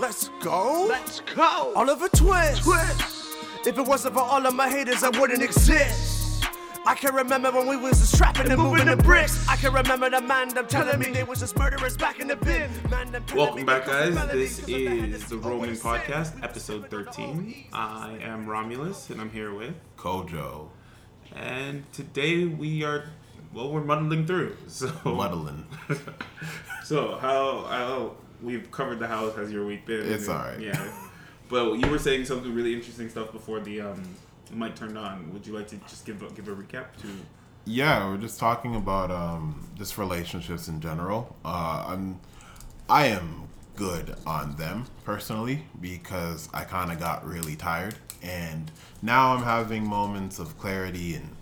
[0.00, 0.86] Let's go.
[0.88, 1.72] Let's go.
[1.76, 2.62] Oliver Twist.
[2.62, 3.66] Twist.
[3.66, 6.44] If it wasn't for all of my haters, I wouldn't exist.
[6.86, 9.46] I can remember when we was just strapping and moving the bricks.
[9.46, 12.36] I can remember the man them telling me they was just murderers back in the
[12.36, 12.70] bin.
[12.90, 14.14] Man, them telling me Welcome back, guys.
[14.14, 15.36] felonies This 'cause of the is the Hennessy.
[15.36, 17.64] Roaming Podcast, episode 13.
[17.74, 19.74] I am Romulus, and I'm here with.
[19.98, 20.68] Kojo.
[21.36, 23.04] And today we are,
[23.52, 24.56] well, we're muddling through.
[24.68, 25.66] So, Muddling.
[26.84, 28.12] so how, how
[28.42, 29.34] we've covered the house.
[29.36, 30.10] How's your week been?
[30.10, 30.60] It's alright.
[30.60, 30.92] Yeah.
[31.48, 34.02] But you were saying something really interesting stuff before the um,
[34.52, 35.32] mic turned on.
[35.32, 37.08] Would you like to just give a, give a recap to?
[37.64, 41.36] Yeah, we're just talking about um, just relationships in general.
[41.44, 42.20] Uh, I'm,
[42.88, 48.70] I am good on them personally because I kind of got really tired, and
[49.02, 51.36] now I'm having moments of clarity and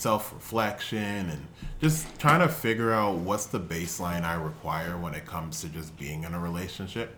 [0.00, 1.46] self-reflection and
[1.80, 5.96] just trying to figure out what's the baseline I require when it comes to just
[5.98, 7.16] being in a relationship.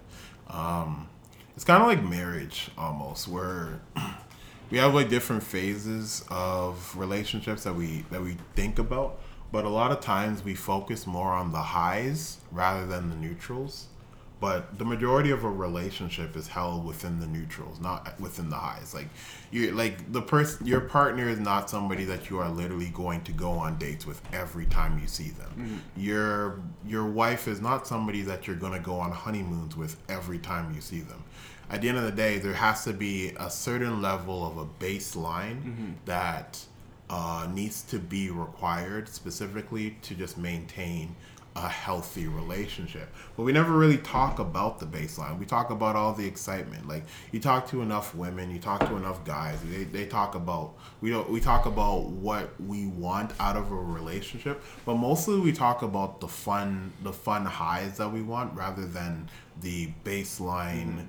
[0.49, 1.09] Um,
[1.55, 3.81] it's kind of like marriage almost, where
[4.71, 9.19] we have like different phases of relationships that we that we think about
[9.53, 13.87] but a lot of times we focus more on the highs rather than the neutrals
[14.43, 18.93] but the majority of a relationship is held within the neutrals not within the highs.
[18.93, 19.07] Like
[19.53, 23.33] you're like the person your partner is not somebody that you are literally going to
[23.33, 25.81] go on dates with every time you see them.
[25.97, 30.39] Your your wife is not somebody that you're going to go on honeymoons with every
[30.39, 31.23] time you see them.
[31.71, 34.67] At the end of the day, there has to be a certain level of a
[34.85, 36.59] baseline that
[37.09, 41.15] uh, needs to be required specifically to just maintain
[41.55, 43.13] a healthy relationship.
[43.37, 45.39] But we never really talk about the baseline.
[45.39, 46.89] We talk about all the excitement.
[46.89, 49.59] Like you talk to enough women, you talk to enough guys.
[49.65, 53.77] They, they talk about we don't we talk about what we want out of a
[53.77, 58.87] relationship, but mostly we talk about the fun the fun highs that we want rather
[58.87, 59.29] than
[59.61, 61.07] the baseline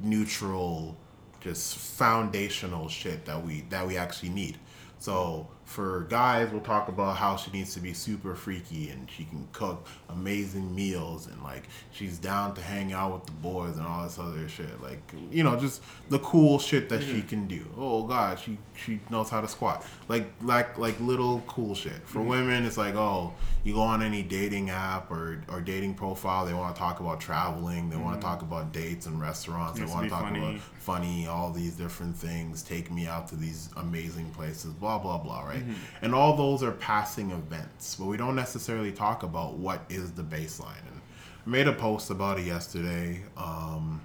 [0.00, 0.96] neutral
[1.40, 4.56] just foundational shit that we that we actually need
[4.98, 9.24] so for guys we'll talk about how she needs to be super freaky and she
[9.24, 13.86] can cook amazing meals and like she's down to hang out with the boys and
[13.86, 14.82] all this other shit.
[14.82, 17.28] Like you know just the cool shit that she mm-hmm.
[17.28, 17.64] can do.
[17.78, 19.84] Oh god she she knows how to squat.
[20.08, 22.06] Like like like little cool shit.
[22.06, 22.28] For mm-hmm.
[22.28, 23.32] women it's like oh
[23.64, 27.18] you go on any dating app or or dating profile they want to talk about
[27.18, 28.34] traveling they want to mm-hmm.
[28.34, 30.38] talk about dates and restaurants they want to talk funny.
[30.38, 35.18] about funny, all these different things, take me out to these amazing places, blah, blah,
[35.18, 35.62] blah, right?
[36.02, 40.22] And all those are passing events, but we don't necessarily talk about what is the
[40.22, 40.84] baseline.
[40.90, 41.00] And
[41.46, 44.00] I made a post about it yesterday, um,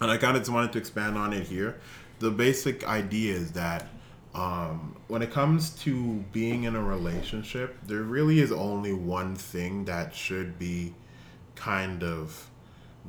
[0.00, 1.80] and I kind of just wanted to expand on it here.
[2.18, 3.86] The basic idea is that
[4.34, 9.84] um, when it comes to being in a relationship, there really is only one thing
[9.84, 10.94] that should be
[11.54, 12.50] kind of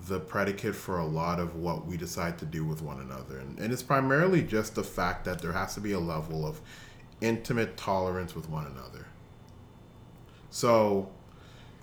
[0.07, 3.39] the predicate for a lot of what we decide to do with one another.
[3.39, 6.59] And, and it's primarily just the fact that there has to be a level of
[7.21, 9.07] intimate tolerance with one another.
[10.49, 11.09] So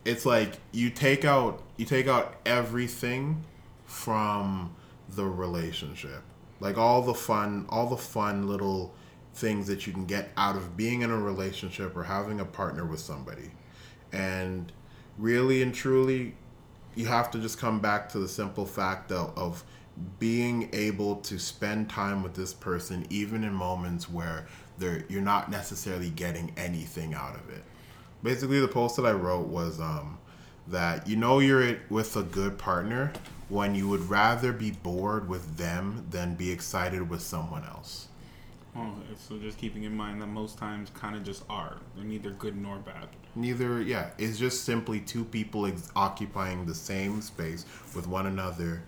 [0.04, 3.44] it's like you take out you take out everything
[3.86, 4.74] from
[5.08, 6.22] the relationship.
[6.60, 8.94] Like all the fun all the fun little
[9.34, 12.84] things that you can get out of being in a relationship or having a partner
[12.84, 13.50] with somebody.
[14.12, 14.70] And
[15.16, 16.34] really and truly
[16.94, 19.64] you have to just come back to the simple fact of, of
[20.18, 24.46] being able to spend time with this person even in moments where
[24.78, 27.62] they're, you're not necessarily getting anything out of it
[28.22, 30.18] basically the post that i wrote was um,
[30.66, 33.12] that you know you're with a good partner
[33.48, 38.08] when you would rather be bored with them than be excited with someone else
[38.74, 41.76] Oh, so just keeping in mind that most times kind of just are.
[41.94, 43.08] They're neither good nor bad.
[43.34, 48.82] Neither yeah it's just simply two people ex- occupying the same space with one another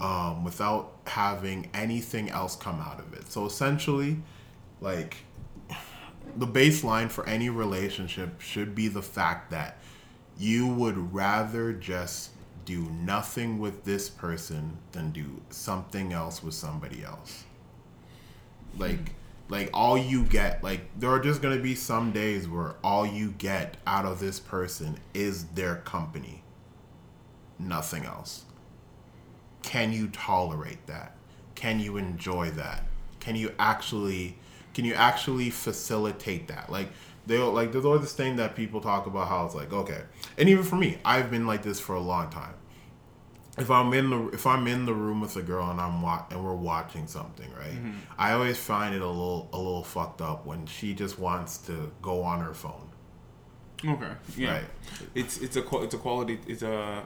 [0.00, 3.30] um, without having anything else come out of it.
[3.30, 4.16] So essentially
[4.80, 5.18] like
[6.36, 9.76] the baseline for any relationship should be the fact that
[10.38, 12.30] you would rather just
[12.64, 17.44] do nothing with this person than do something else with somebody else.
[18.78, 19.12] Like
[19.50, 23.34] like all you get like there are just gonna be some days where all you
[23.36, 26.42] get out of this person is their company.
[27.58, 28.44] Nothing else.
[29.62, 31.14] Can you tolerate that?
[31.54, 32.84] Can you enjoy that?
[33.18, 34.38] Can you actually
[34.72, 36.70] can you actually facilitate that?
[36.70, 36.88] Like
[37.26, 40.02] they'll like there's always this thing that people talk about how it's like okay
[40.38, 42.54] and even for me i've been like this for a long time
[43.58, 46.24] if I'm in the if I'm in the room with a girl and I'm wa-
[46.30, 47.78] and we're watching something, right?
[48.18, 51.90] I always find it a little a little fucked up when she just wants to
[52.02, 52.86] go on her phone.
[53.82, 54.12] Okay.
[54.36, 54.52] Yeah.
[54.52, 54.64] Right.
[55.14, 56.38] It's it's a it's a quality.
[56.46, 57.02] It's a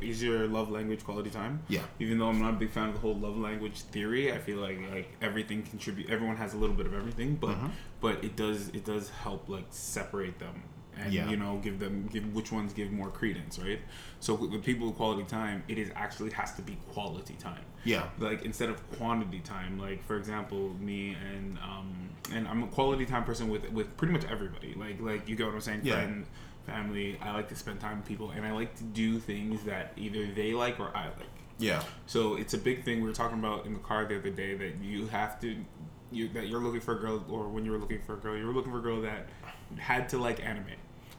[0.00, 1.62] is your love language quality time.
[1.68, 1.82] Yeah.
[1.98, 4.58] Even though I'm not a big fan of the whole love language theory, I feel
[4.58, 6.10] like like everything contribute.
[6.10, 7.66] Everyone has a little bit of everything, but Mm-hmm.
[8.00, 10.62] but it does it does help like separate them
[10.98, 11.28] and Yeah.
[11.30, 13.80] you know give them give which ones give more credence, right?
[14.20, 18.08] So with people with quality time, it is actually has to be quality time Yeah.
[18.18, 23.04] like instead of quantity time like for example me and um and i'm a quality
[23.04, 25.94] time person with with pretty much everybody like like you get what i'm saying Yeah.
[25.94, 26.26] friend
[26.66, 29.92] family i like to spend time with people and i like to do things that
[29.96, 31.16] either they like or i like
[31.58, 31.82] Yeah.
[32.06, 34.54] so it's a big thing we were talking about in the car the other day
[34.54, 35.56] that you have to
[36.12, 38.36] you that you're looking for a girl or when you were looking for a girl
[38.36, 39.26] you were looking for a girl that
[39.78, 40.66] had to like anime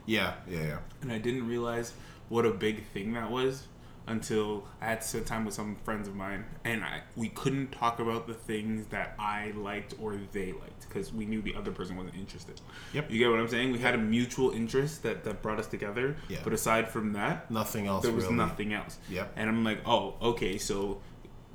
[0.05, 0.33] Yeah.
[0.49, 0.61] Yeah.
[0.61, 0.77] Yeah.
[1.01, 1.93] and I didn't realize
[2.29, 3.67] what a big thing that was
[4.05, 7.71] until I had to spend time with some friends of mine, and I we couldn't
[7.71, 11.71] talk about the things that I liked or they liked because we knew the other
[11.71, 12.59] person wasn't interested.
[12.93, 13.09] Yep.
[13.09, 13.71] You get what I'm saying?
[13.71, 16.17] We had a mutual interest that that brought us together.
[16.27, 16.39] Yeah.
[16.43, 18.03] But aside from that, Nothing else.
[18.03, 18.35] there was really.
[18.35, 18.97] nothing else.
[19.09, 19.33] Yep.
[19.37, 20.99] And I'm like, oh, okay, so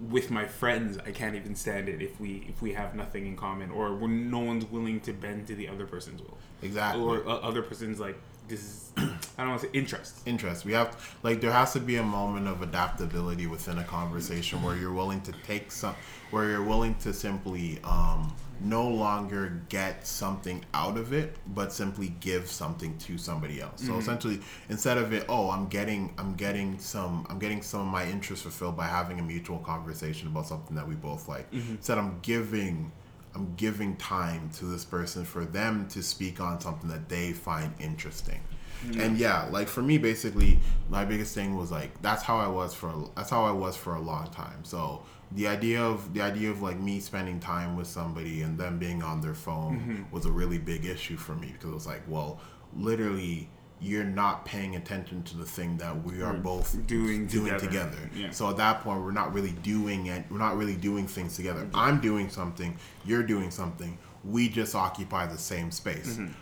[0.00, 3.36] with my friends, I can't even stand it if we if we have nothing in
[3.36, 7.02] common or when no one's willing to bend to the other person's will Exactly.
[7.02, 8.16] or uh, other person's like
[8.46, 10.20] this is I don't want to say interest.
[10.26, 10.64] interest.
[10.64, 14.76] We have like there has to be a moment of adaptability within a conversation where
[14.76, 15.94] you're willing to take some
[16.30, 22.14] where you're willing to simply um no longer get something out of it but simply
[22.20, 23.80] give something to somebody else.
[23.80, 24.00] So mm-hmm.
[24.00, 28.06] essentially instead of it oh I'm getting I'm getting some I'm getting some of my
[28.06, 31.50] interest fulfilled by having a mutual conversation about something that we both like.
[31.50, 31.72] Mm-hmm.
[31.72, 32.92] Instead I'm giving
[33.34, 37.72] I'm giving time to this person for them to speak on something that they find
[37.78, 38.40] interesting.
[38.84, 39.00] Mm-hmm.
[39.00, 40.58] And yeah, like for me, basically,
[40.88, 43.94] my biggest thing was like that's how I was for that's how I was for
[43.94, 44.64] a long time.
[44.64, 45.02] So
[45.32, 49.02] the idea of the idea of like me spending time with somebody and them being
[49.02, 52.40] on their phone was a really big issue for me because it was like, well,
[52.76, 53.48] literally,
[53.80, 57.66] you're not paying attention to the thing that we are both doing doing together.
[57.66, 58.10] together.
[58.16, 58.30] Yeah.
[58.30, 60.24] So at that point, we're not really doing it.
[60.30, 61.68] We're not really doing things together.
[61.74, 62.76] I'm doing something.
[63.04, 63.98] You're doing something.
[64.24, 66.14] We just occupy the same space.
[66.14, 66.32] Mm-hmm.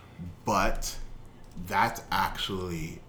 [0.45, 0.95] But
[1.67, 3.01] that's actually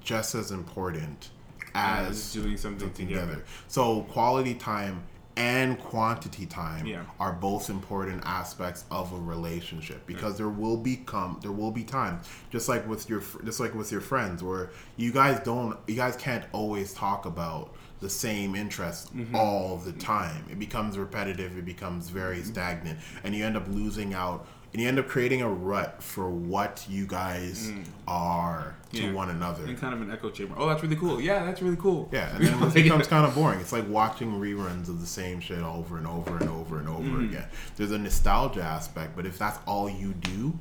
[0.00, 1.30] just as important
[1.74, 3.44] as, doing something together.
[3.68, 5.02] So quality time
[5.36, 7.04] and quantity time Yeah.
[7.20, 12.26] are both important aspects of a relationship because there will become there will be times
[12.50, 16.16] just like with your just like with your friends where you guys don't you guys
[16.16, 19.36] can't always talk about the same interests Mm-hmm.
[19.36, 20.44] all the time.
[20.50, 22.46] It becomes repetitive, it becomes very Mm-hmm.
[22.52, 26.30] stagnant and you end up losing out and you end up creating a rut for
[26.30, 27.72] what you guys
[28.06, 29.04] are to Mm.
[29.06, 29.12] Yeah.
[29.12, 29.66] one another.
[29.66, 30.54] In kind of an echo chamber.
[30.58, 31.20] Oh, that's really cool.
[31.20, 32.08] Yeah, that's really cool.
[32.12, 33.60] Yeah, and then it becomes kind of boring.
[33.60, 37.02] It's like watching reruns of the same shit over and over and over and over
[37.02, 37.28] Mm-hmm.
[37.30, 37.46] again.
[37.76, 40.58] There's a nostalgia aspect, but if that's all you do,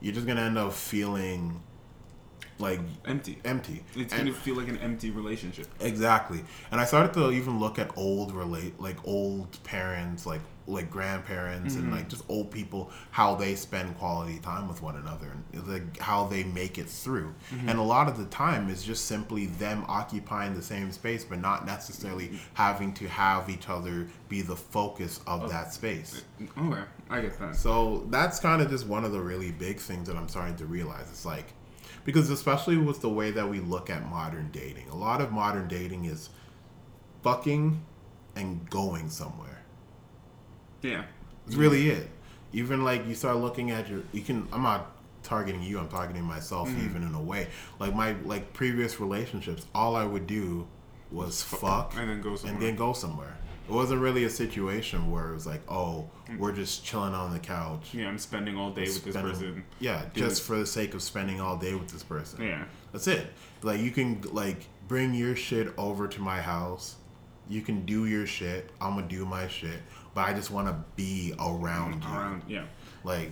[0.00, 1.60] you're just gonna end up feeling
[2.58, 3.38] like empty.
[3.44, 3.82] empty.
[3.94, 5.66] It's And- gonna feel like an empty relationship.
[5.80, 6.42] Exactly.
[6.70, 11.76] And I started to even look at old relate like old parents, like like grandparents
[11.76, 12.08] and like mm-hmm.
[12.08, 16.44] just old people how they spend quality time with one another and like how they
[16.44, 17.32] make it through.
[17.50, 17.68] Mm-hmm.
[17.68, 21.40] And a lot of the time is just simply them occupying the same space but
[21.40, 25.48] not necessarily having to have each other be the focus of oh.
[25.48, 26.24] that space.
[26.58, 27.56] Okay, I get that.
[27.56, 30.66] So that's kind of just one of the really big things that I'm starting to
[30.66, 31.08] realize.
[31.10, 31.52] It's like,
[32.04, 35.68] because especially with the way that we look at modern dating, a lot of modern
[35.68, 36.30] dating is
[37.22, 37.82] fucking
[38.36, 39.55] and going somewhere.
[40.86, 41.04] Yeah.
[41.46, 42.08] It's really it.
[42.52, 44.48] Even like you start looking at your, you can.
[44.52, 45.78] I'm not targeting you.
[45.78, 46.84] I'm targeting myself, mm.
[46.84, 47.48] even in a way.
[47.78, 50.66] Like my like previous relationships, all I would do
[51.10, 52.60] was fuck And then go and somewhere.
[52.60, 53.36] then go somewhere.
[53.68, 56.38] It wasn't really a situation where it was like, oh, mm.
[56.38, 57.92] we're just chilling on the couch.
[57.92, 59.64] Yeah, I'm spending all day with this person.
[59.80, 62.42] Yeah, Do just for the sake of spending all day with this person.
[62.42, 62.64] Yeah.
[62.92, 63.26] That's it.
[63.62, 66.94] Like you can like bring your shit over to my house.
[67.48, 68.70] You can do your shit.
[68.80, 69.80] I'm gonna do my shit.
[70.14, 72.10] But I just want to be around you.
[72.10, 72.42] Around.
[72.48, 72.64] Yeah.
[73.04, 73.30] Like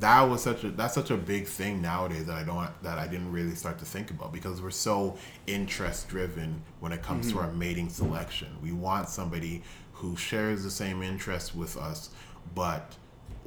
[0.00, 3.06] that was such a that's such a big thing nowadays that I don't that I
[3.06, 5.16] didn't really start to think about because we're so
[5.46, 7.44] interest driven when it comes to mm-hmm.
[7.44, 8.48] our mating selection.
[8.62, 12.10] We want somebody who shares the same interests with us,
[12.54, 12.96] but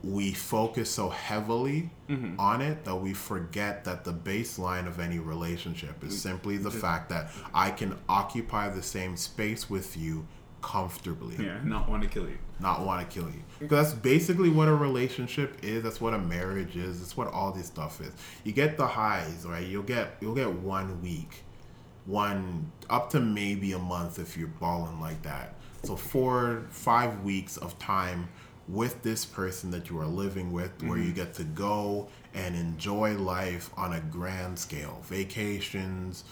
[0.05, 2.39] we focus so heavily mm-hmm.
[2.39, 6.29] on it that we forget that the baseline of any relationship is mm-hmm.
[6.29, 6.79] simply the mm-hmm.
[6.79, 10.27] fact that I can occupy the same space with you
[10.61, 11.59] comfortably Yeah.
[11.63, 12.37] Not want to kill you.
[12.59, 13.43] not want to kill you.
[13.59, 15.81] Because that's basically what a relationship is.
[15.81, 16.99] That's what a marriage is.
[16.99, 18.11] That's what all this stuff is.
[18.43, 19.65] You get the highs, right?
[19.65, 21.43] You'll get you'll get one week,
[22.05, 25.55] one up to maybe a month if you're balling like that.
[25.83, 28.29] So four five weeks of time
[28.67, 31.15] with this person that you are living with, where you mm-hmm.
[31.15, 36.23] get to go and enjoy life on a grand scale, vacations,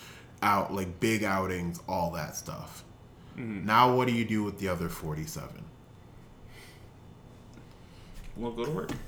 [0.42, 2.84] out like big outings, all that stuff.
[3.38, 3.66] Mm-hmm.
[3.66, 5.64] Now, what do you do with the other forty-seven?
[8.36, 8.92] We'll go to work.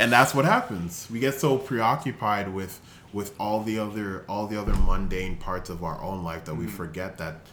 [0.00, 1.06] and that's what happens.
[1.10, 2.80] We get so preoccupied with
[3.12, 6.66] with all the other all the other mundane parts of our own life that we
[6.66, 6.76] mm-hmm.
[6.76, 7.46] forget that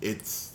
[0.00, 0.52] it's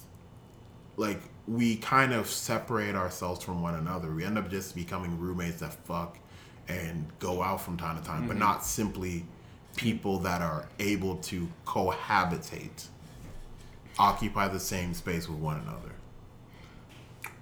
[0.97, 4.11] like we kind of separate ourselves from one another.
[4.11, 6.17] We end up just becoming roommates that fuck
[6.67, 9.25] and go out from time to time, but not simply
[9.75, 12.87] people that are able to cohabitate,
[13.99, 15.91] occupy the same space with one another.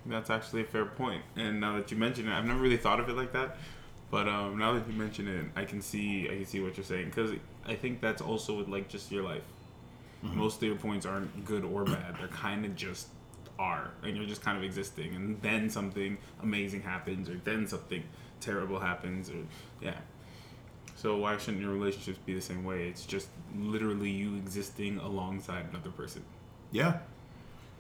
[0.06, 1.24] That's actually a fair point.
[1.38, 3.56] And now that you mention it, I've never really thought of it like that.
[4.12, 6.84] But um, now that you mention it, I can see I can see what you're
[6.84, 7.32] saying because
[7.66, 9.42] I think that's also with like just your life.
[10.22, 13.08] Most of your points aren't good or bad; they're kind of just
[13.60, 15.16] are, and you're just kind of existing.
[15.16, 18.04] And then something amazing happens, or then something
[18.40, 19.46] terrible happens, or
[19.82, 19.98] yeah.
[20.96, 22.88] So why shouldn't your relationships be the same way?
[22.88, 26.24] It's just literally you existing alongside another person.
[26.72, 27.00] Yeah.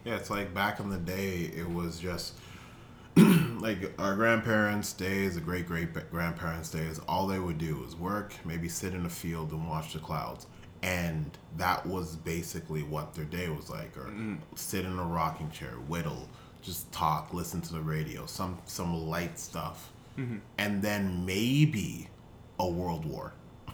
[0.03, 2.33] Yeah, it's like back in the day, it was just
[3.15, 8.33] like our grandparents' days, the great great grandparents' days, all they would do was work,
[8.43, 10.47] maybe sit in a field and watch the clouds.
[10.83, 13.97] And that was basically what their day was like.
[13.97, 14.37] Or mm.
[14.55, 16.29] sit in a rocking chair, whittle,
[16.61, 19.91] just talk, listen to the radio, some some light stuff.
[20.17, 20.37] Mm-hmm.
[20.59, 22.09] And then maybe
[22.59, 23.33] a world war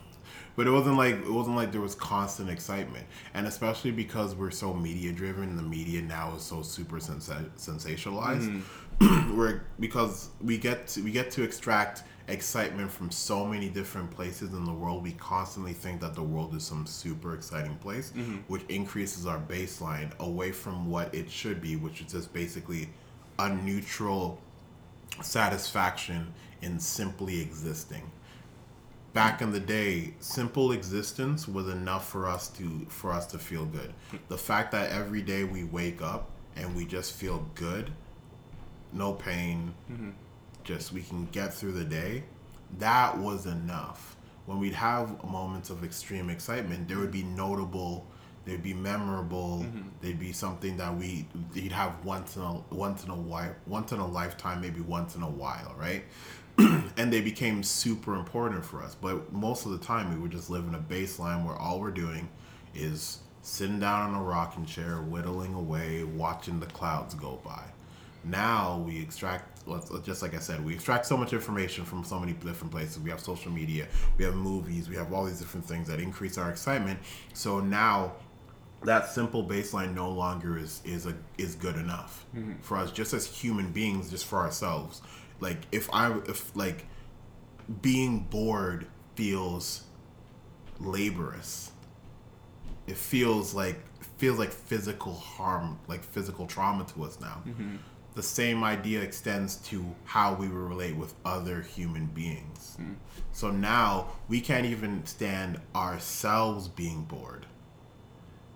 [0.55, 4.51] but it wasn't like it wasn't like there was constant excitement and especially because we're
[4.51, 8.63] so media driven the media now is so super sensa- sensationalized
[8.99, 9.35] mm.
[9.37, 14.53] we're because we get to, we get to extract excitement from so many different places
[14.53, 15.03] in the world.
[15.03, 18.37] We constantly think that the world is some super exciting place mm-hmm.
[18.47, 22.89] which increases our baseline away from what it should be which is just basically
[23.37, 24.39] a neutral
[25.21, 28.11] satisfaction in simply existing.
[29.13, 33.65] Back in the day simple existence was enough for us to for us to feel
[33.65, 33.93] good.
[34.27, 37.91] The fact that every day we wake up and we just feel good
[38.91, 40.09] no pain mm-hmm.
[40.69, 42.23] Just we can get through the day
[42.77, 48.05] that was enough when we'd have moments of extreme excitement there would be notable
[48.45, 49.81] they'd be memorable mm-hmm.
[50.01, 53.91] they'd be something that we you'd have once in a once in a while once
[53.91, 56.03] in a lifetime maybe once in a while right
[56.97, 58.93] and they became super important for us.
[58.93, 62.27] But most of the time, we were just living a baseline where all we're doing
[62.75, 67.63] is sitting down on a rocking chair, whittling away, watching the clouds go by.
[68.25, 72.19] Now we extract, let's- just like I said, we extract so much information from so
[72.19, 72.99] many different places.
[72.99, 76.37] We have social media, we have movies, we have all these different things that increase
[76.37, 76.99] our excitement.
[77.33, 78.13] So now
[78.83, 82.53] that simple baseline no longer is is a is good enough mm-hmm.
[82.61, 85.01] for us just as human beings just for ourselves
[85.39, 86.85] like if i if like
[87.81, 89.83] being bored feels
[90.79, 91.71] laborious
[92.87, 93.79] it feels like
[94.17, 97.75] feels like physical harm like physical trauma to us now mm-hmm.
[98.15, 102.77] The same idea extends to how we relate with other human beings
[103.31, 107.45] so now we can't even stand ourselves being bored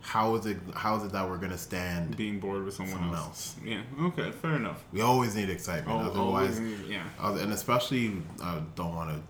[0.01, 3.17] how is it how is it that we're gonna stand Being bored with someone, Someone
[3.17, 3.55] else.
[3.63, 3.81] Yeah.
[4.01, 4.31] Okay.
[4.31, 4.83] Fair enough.
[4.91, 7.03] we always need excitement Oh, otherwise yeah.
[7.22, 9.22] and especially I don't want to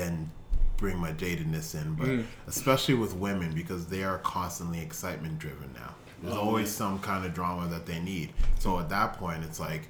[0.00, 0.30] then
[0.78, 2.24] bring my jadedness in, but Mm.
[2.46, 5.91] especially with women because they are constantly excitement driven now.
[6.22, 6.72] There's Oh, always yeah.
[6.78, 8.32] some kind of drama that they need.
[8.58, 9.88] So at that point, it's like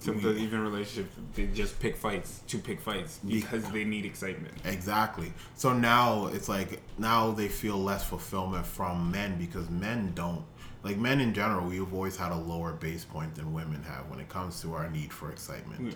[0.00, 4.54] Sometimes even relationships, they just pick fights to pick fights because they need excitement.
[4.64, 5.32] exactly.
[5.56, 10.44] So now it's like now they feel less fulfillment from men because men don't
[10.88, 11.66] like men in general.
[11.66, 14.88] We've always had a lower base point than women have when it comes to our
[14.90, 15.88] need for excitement.
[15.88, 15.92] Yeah.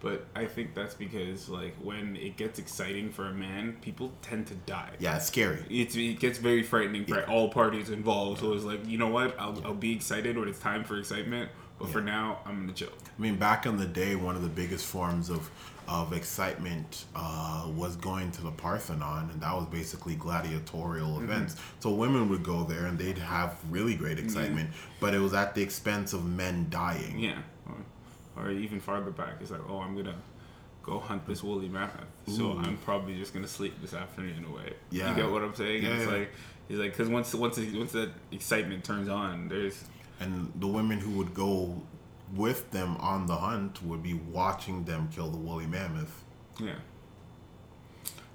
[0.00, 4.46] But I think that's because like when it gets exciting for a man, people tend
[4.46, 4.90] to die.
[5.00, 5.64] Yeah, it's scary.
[5.68, 8.40] It's, it gets very frightening for all parties involved.
[8.40, 9.38] So it's like, you know what?
[9.38, 11.50] I'll, I'll be excited when it's time for excitement.
[11.78, 12.94] But for now, I'm going to chill.
[13.18, 15.50] I mean, back in the day, one of the biggest forms of
[15.88, 21.56] of excitement uh, was going to the Parthenon, and that was basically gladiatorial events.
[21.80, 25.54] So women would go there, and they'd have really great excitement, but it was at
[25.54, 27.18] the expense of men dying.
[27.18, 27.38] Yeah.
[28.36, 30.14] Or, or even farther back, it's like, oh, I'm going to
[30.82, 32.06] go hunt this woolly mammoth.
[32.28, 34.74] So I'm probably just going to sleep this afternoon away.
[34.90, 35.10] Yeah.
[35.10, 35.82] You get what I'm saying?
[35.82, 36.12] Yeah, it's yeah.
[36.12, 36.30] like,
[36.68, 39.84] it's like, because once, once, once that excitement turns on, there's,
[40.18, 41.82] And the women who would go
[42.34, 46.24] with them on the hunt would be watching them kill the woolly mammoth.
[46.60, 46.74] yeah.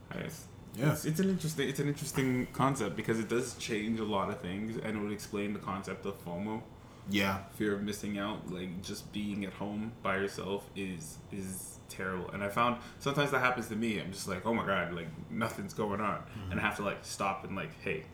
[0.10, 0.46] I guess.
[0.76, 0.92] Yeah.
[0.94, 4.40] It's, it's an interesting it's an interesting concept because it does change a lot of
[4.40, 6.62] things and it would explain the concept of FOMO
[7.10, 7.40] Yeah.
[7.56, 12.42] fear of missing out like just being at home by yourself is is terrible and
[12.42, 15.74] i found sometimes that happens to me i'm just like oh my god like nothing's
[15.74, 16.52] going on Mm-hmm.
[16.52, 18.06] and i have to like stop and like hey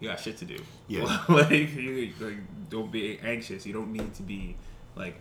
[0.00, 1.02] you got shit to do Yeah.
[1.28, 2.36] like you like
[2.70, 4.54] don't be anxious you don't need to be
[4.96, 5.16] like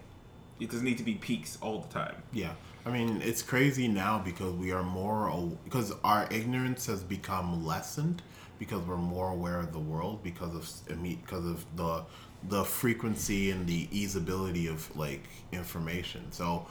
[0.60, 2.54] it doesn't need to be peaks all the time Yeah,
[2.86, 8.22] I mean it's crazy now because we are more because our ignorance has become lessened
[8.60, 12.04] because we're more aware of the world because of because of the
[12.50, 16.32] the frequency and the easeability of like information.
[16.32, 16.68] So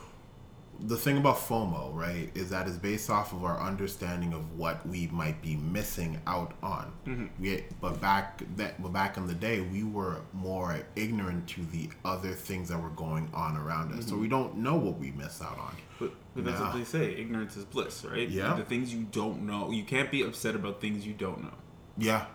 [0.86, 4.86] the thing about FOMO, right, is that it's based off of our understanding of what
[4.86, 6.92] we might be missing out on.
[7.06, 7.26] Mm-hmm.
[7.42, 11.88] We, but back that, but back in the day, we were more ignorant to the
[12.04, 14.22] other things that were going on around us, so mm-hmm.
[14.22, 15.76] we don't know what we miss out on.
[15.98, 16.66] but, but that's Nah.
[16.70, 18.54] what they say ignorance is bliss right Yeah.
[18.54, 21.54] the things you don't know you can't be upset about things you don't know
[21.98, 22.26] Yeah,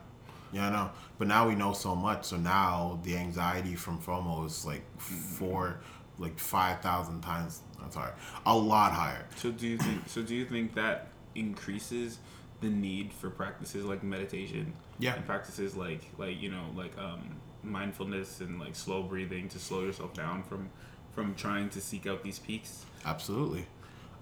[0.54, 0.92] yeah, I know.
[1.18, 5.16] But now we know so much, so now the anxiety from FOMO is like mm-hmm.
[5.16, 5.80] four,
[6.20, 7.62] like five thousand times.
[7.82, 8.12] I'm sorry,
[8.46, 9.26] a lot higher.
[9.38, 10.04] So do you think?
[10.08, 12.20] So do you think that increases
[12.62, 14.74] the need for practices like meditation?
[15.00, 15.16] Yeah.
[15.16, 19.82] And practices like like you know like um, mindfulness and like slow breathing to slow
[19.82, 20.70] yourself down from
[21.14, 22.86] from trying to seek out these peaks.
[23.06, 23.66] Absolutely.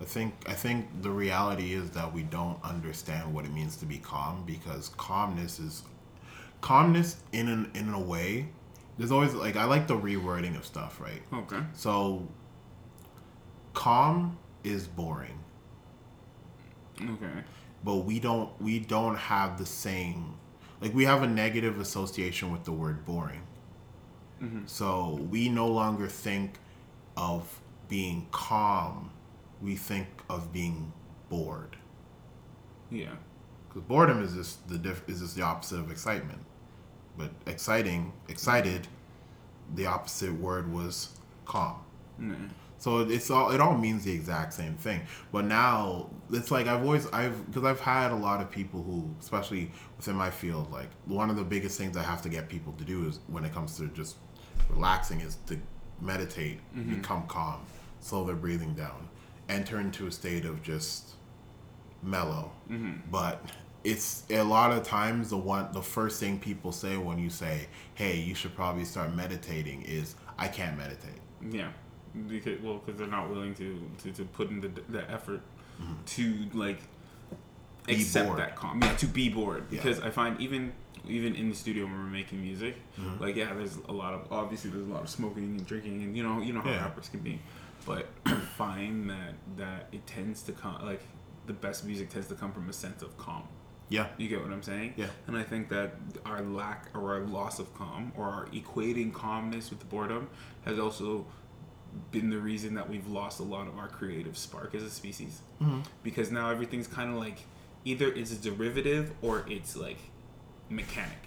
[0.02, 3.86] I think I think the reality is that we don't understand what it means to
[3.86, 5.84] be calm because calmness is
[6.62, 8.48] calmness in an in a way.
[8.98, 11.22] There's always like I like the rewording of stuff, right?
[11.34, 11.60] Okay.
[11.74, 12.28] So
[13.74, 15.40] calm is boring,
[17.02, 17.44] Okay.
[17.84, 20.36] but we don't we don't have the same
[20.82, 23.42] like we have a negative association with the word boring.
[24.42, 24.62] Mm-hmm.
[24.66, 26.60] So we no longer think
[27.18, 29.12] of being calm.
[29.62, 30.92] We think of being
[31.30, 31.78] bored.
[32.92, 33.16] Yeah.
[33.68, 36.45] Because boredom is just the diff- is just the opposite of excitement.
[37.18, 38.88] But exciting, excited,
[39.74, 41.10] the opposite word was
[41.46, 41.82] calm.
[42.20, 42.36] Yeah.
[42.78, 45.02] So it's all it all means the exact same thing.
[45.32, 49.10] But now it's like I've always I've because I've had a lot of people who,
[49.20, 52.74] especially within my field, like one of the biggest things I have to get people
[52.74, 54.18] to do is when it comes to just
[54.70, 55.60] relaxing is to
[56.02, 56.96] meditate, mm-hmm.
[56.96, 57.62] become calm,
[58.02, 59.08] slow their breathing down,
[59.50, 61.16] enter into a state of just
[62.04, 62.52] mellow.
[62.70, 63.10] Mm-hmm.
[63.10, 63.44] But
[63.86, 67.68] it's a lot of times the one the first thing people say when you say,
[67.94, 71.70] "Hey, you should probably start meditating," is, "I can't meditate." Yeah.
[72.28, 73.68] Because well, because they're not willing to,
[74.04, 75.42] to to put in the the effort
[76.08, 76.80] to like
[77.86, 78.40] Be accept bored.
[78.40, 78.82] that calm.
[78.82, 79.66] Yeah, to be bored.
[79.70, 79.82] Yeah.
[79.84, 80.74] Because I find even
[81.08, 83.22] even in the studio when we're making music, Mm-hmm.
[83.22, 86.16] like yeah, there's a lot of obviously there's a lot of smoking and drinking and
[86.18, 86.82] you know you know how Yeah.
[86.86, 87.40] rappers can be,
[87.86, 91.02] but I find that that it tends to come like
[91.46, 93.44] the best music tends to come from a sense of calm.
[93.90, 94.08] Yeah.
[94.18, 94.96] You get what I'm saying?
[94.98, 95.08] Yeah.
[95.28, 95.96] And I think that
[96.26, 100.30] our lack or our loss of calm or our equating calmness with boredom
[100.66, 101.26] has also
[102.12, 105.42] been the reason that we've lost a lot of our creative spark as a species.
[105.62, 105.82] Mm-hmm.
[106.04, 107.46] Because now everything's kind of like
[107.84, 110.00] either it's a derivative or it's like
[110.70, 111.18] mechanic.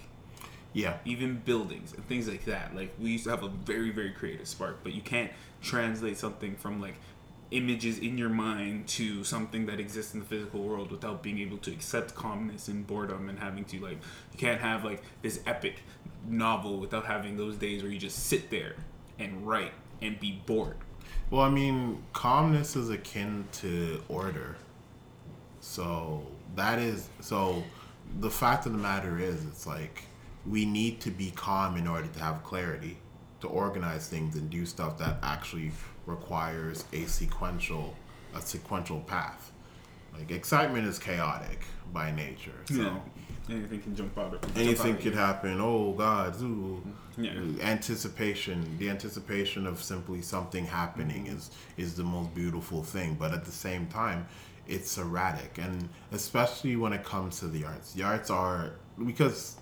[0.73, 0.99] Yeah.
[1.05, 2.75] Even buildings and things like that.
[2.75, 5.31] Like we used to have a very, very creative spark, but you can't
[5.63, 6.97] translate something from like
[7.51, 11.57] images in your mind to something that exists in the physical world without being able
[11.57, 13.99] to accept calmness and boredom and having to like
[14.33, 15.83] you can't have like this epic
[16.27, 18.75] novel without having those days where you just sit there
[19.19, 20.77] and write and be bored.
[21.31, 24.57] Well, I mean, calmness is akin to order.
[25.61, 27.63] So that is so.
[28.21, 30.05] The fact of the matter is, it's like
[30.47, 32.97] we need to be calm in order to have clarity,
[33.41, 35.73] to organize things and do stuff that actually
[36.09, 37.95] requires a sequential,
[38.35, 39.53] a sequential path.
[40.17, 41.61] Like excitement is chaotic
[41.93, 42.65] by nature.
[42.67, 43.01] So
[43.51, 44.33] Anything can jump out.
[44.33, 45.59] Jump anything out could happen.
[45.61, 46.41] Oh God!
[46.43, 46.83] Ooh.
[47.17, 47.33] Yeah.
[47.63, 51.37] Anticipation, the anticipation of simply something happening mm-hmm.
[51.37, 53.17] is is the most beautiful thing.
[53.19, 54.27] But at the same time,
[54.67, 57.95] it's erratic, and especially when it comes to the arts.
[57.95, 58.73] The arts are
[59.05, 59.57] because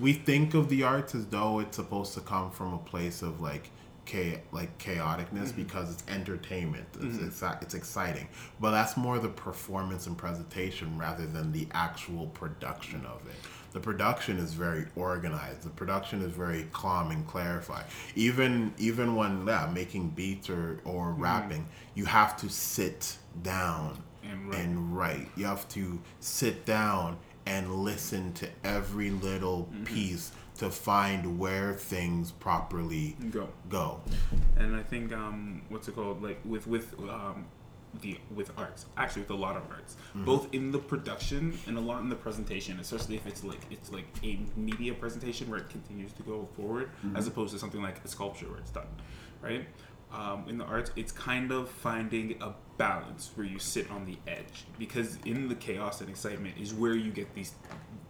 [0.00, 3.42] we think of the arts as though it's supposed to come from a place of
[3.42, 3.70] like
[4.08, 5.62] cha- like chaoticness mm-hmm.
[5.62, 6.86] because it's entertainment.
[6.94, 7.26] It's, mm-hmm.
[7.26, 8.28] it's it's exciting.
[8.60, 13.36] But that's more the performance and presentation rather than the actual production of it.
[13.72, 15.62] The production is very organized.
[15.62, 17.84] The production is very calm and clarified.
[18.14, 21.22] Even even when yeah, making beats or or mm-hmm.
[21.22, 24.60] rapping you have to sit down And write.
[24.60, 25.28] and write.
[25.36, 32.30] You have to sit down and listen to every little piece to find where things
[32.32, 33.48] properly Go.
[33.68, 34.00] go.
[34.56, 36.22] And I think um, what's it called?
[36.22, 37.46] Like with with um,
[38.02, 41.80] the with arts actually with a lot of arts both in the production and a
[41.80, 45.70] lot in the presentation especially if it's like it's like a media presentation where it
[45.70, 48.86] continues to go forward as opposed to something like a sculpture where it's done
[49.40, 49.66] right
[50.12, 54.18] um, in the arts it's kind of finding a balance where you sit on the
[54.30, 57.54] edge because in the chaos and excitement is where you get these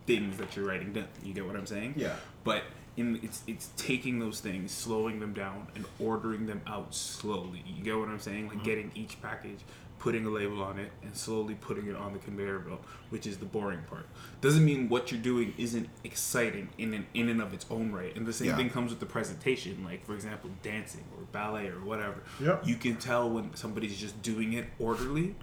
[0.07, 2.17] things that you're writing down you get what i'm saying Yeah.
[2.49, 2.63] But
[2.97, 7.63] in it's it's taking those things, slowing them down, and ordering them out slowly.
[7.67, 8.49] You get what I'm saying?
[8.49, 8.65] Like mm-hmm.
[8.65, 9.61] getting each package,
[9.99, 13.37] putting a label on it, and slowly putting it on the conveyor belt, which is
[13.37, 14.07] the boring part.
[14.41, 18.17] Doesn't mean what you're doing isn't exciting in and in and of its own right.
[18.17, 18.57] And the same Yeah.
[18.57, 19.85] thing comes with the presentation.
[19.85, 22.23] Like for example, dancing or ballet or whatever.
[22.41, 22.67] Yep.
[22.67, 25.35] You can tell when somebody's just doing it orderly,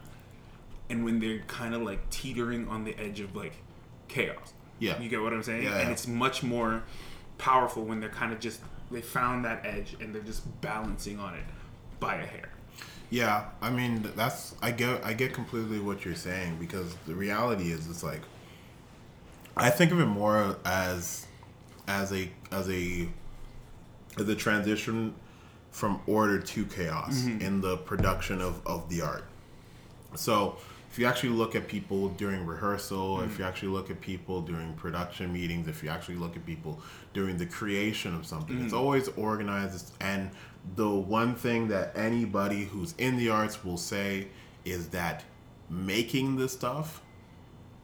[0.89, 3.57] and when they're kind of like teetering on the edge of like
[4.07, 4.54] chaos.
[4.79, 4.99] Yeah.
[4.99, 5.63] You get what I'm saying?
[5.63, 5.91] Yeah, and yeah.
[5.91, 6.83] it's much more
[7.37, 8.59] powerful when they're kind of just
[8.91, 11.43] they found that edge and they're just balancing on it
[11.99, 12.49] by a hair.
[13.09, 17.71] Yeah, I mean that's I get I get completely what you're saying because the reality
[17.71, 18.21] is it's like
[19.55, 21.25] I think of it more as
[21.87, 23.07] as a as a
[24.17, 25.13] as a transition
[25.71, 27.41] from order to chaos mm-hmm.
[27.41, 29.25] in the production of, of the art.
[30.15, 30.57] So
[30.95, 33.39] if you actually look at people during rehearsal, if mm.
[33.39, 36.79] you actually look at people during production meetings, if you actually look at people
[37.13, 38.77] during the creation of something, it's mm.
[38.77, 39.91] always organized.
[39.99, 40.31] And
[40.77, 44.29] the one thing that anybody who's in the arts will say
[44.63, 45.25] is that
[45.69, 47.01] making the stuff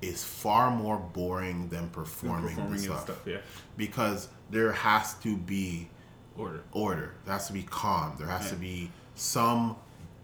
[0.01, 3.03] is far more boring than performing, Performing the stuff.
[3.03, 3.39] stuff, yeah.
[3.75, 5.89] Because there has to be
[6.37, 6.63] Order.
[6.71, 7.15] order.
[7.25, 8.15] There has to be calm.
[8.17, 9.75] There has to be some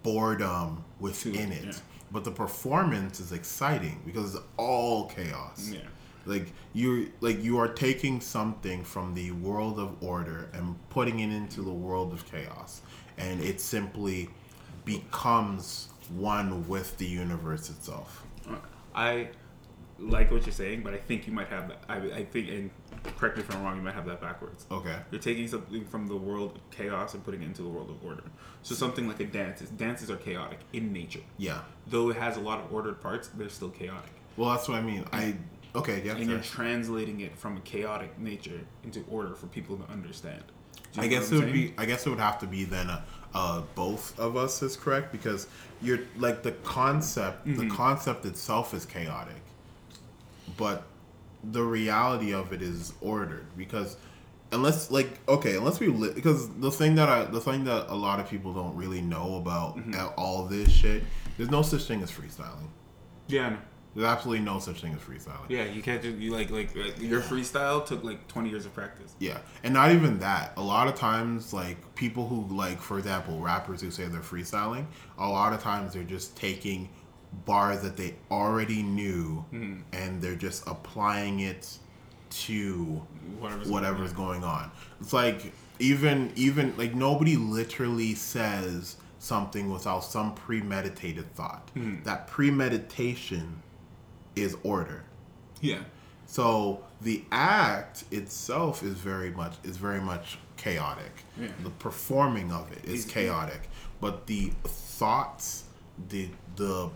[0.03, 1.65] boredom within it, it.
[1.65, 1.73] yeah.
[2.11, 5.69] But the performance is exciting because it's all chaos.
[5.71, 5.81] Yeah.
[6.25, 11.33] Like you like you are taking something from the world of order and putting it
[11.33, 12.81] into the world of chaos.
[13.17, 14.29] And it simply
[14.85, 18.25] becomes one with the universe itself.
[18.49, 18.55] Uh,
[18.95, 19.29] I
[19.99, 21.83] like what you're saying, but I think you might have that.
[21.89, 22.69] I, I think, and
[23.17, 24.65] correct me if I'm wrong, you might have that backwards.
[24.71, 24.95] Okay.
[25.11, 28.03] You're taking something from the world of chaos and putting it into the world of
[28.05, 28.23] order.
[28.67, 31.21] So something like a dance is dances are chaotic in nature.
[31.37, 31.61] Yeah.
[31.87, 34.11] Though it has a lot of ordered parts, they're still chaotic.
[34.35, 35.05] Well, that's what I mean.
[35.13, 35.35] I
[35.73, 36.17] okay, yeah.
[36.17, 40.43] And you're translating it from a chaotic nature into order for people to understand.
[40.97, 41.53] I guess it would saying?
[41.53, 41.73] be.
[41.77, 42.89] I guess it would have to be then.
[42.89, 43.01] Uh,
[43.33, 45.47] uh, both of us is correct because
[45.81, 47.47] you're like the concept.
[47.47, 47.69] Mm-hmm.
[47.69, 49.41] The concept itself is chaotic,
[50.57, 50.83] but
[51.41, 53.95] the reality of it is ordered because
[54.51, 57.95] unless like okay unless we li- because the thing that I the thing that a
[57.95, 59.93] lot of people don't really know about Mm-hmm.
[59.95, 61.03] uh, all this shit
[61.37, 62.69] there's no such thing as freestyling
[63.27, 63.57] Yeah,
[63.93, 66.99] there's absolutely no such thing as freestyling Yeah, you can't just you like like, like
[66.99, 69.13] your freestyle took like 20 years of practice.
[69.19, 70.53] Yeah, and not even that.
[70.57, 74.85] A lot of times, like people who like, for example, rappers who say they're freestyling,
[75.17, 76.89] a lot of times they're just taking
[77.45, 81.77] bars that they already knew and they're just applying it
[82.45, 83.01] to
[83.39, 84.71] Whatever's whatever's going on.
[84.99, 91.69] It's like even even like nobody literally says something without some premeditated thought.
[91.73, 92.03] Hmm.
[92.03, 93.61] That premeditation
[94.35, 95.03] is order.
[95.61, 95.81] Yeah.
[96.25, 101.11] So the act itself is very much is very much chaotic.
[101.39, 101.47] Yeah.
[101.63, 103.69] The performing of it is Is- chaotic,
[104.01, 105.65] but the thoughts,
[106.09, 106.89] the the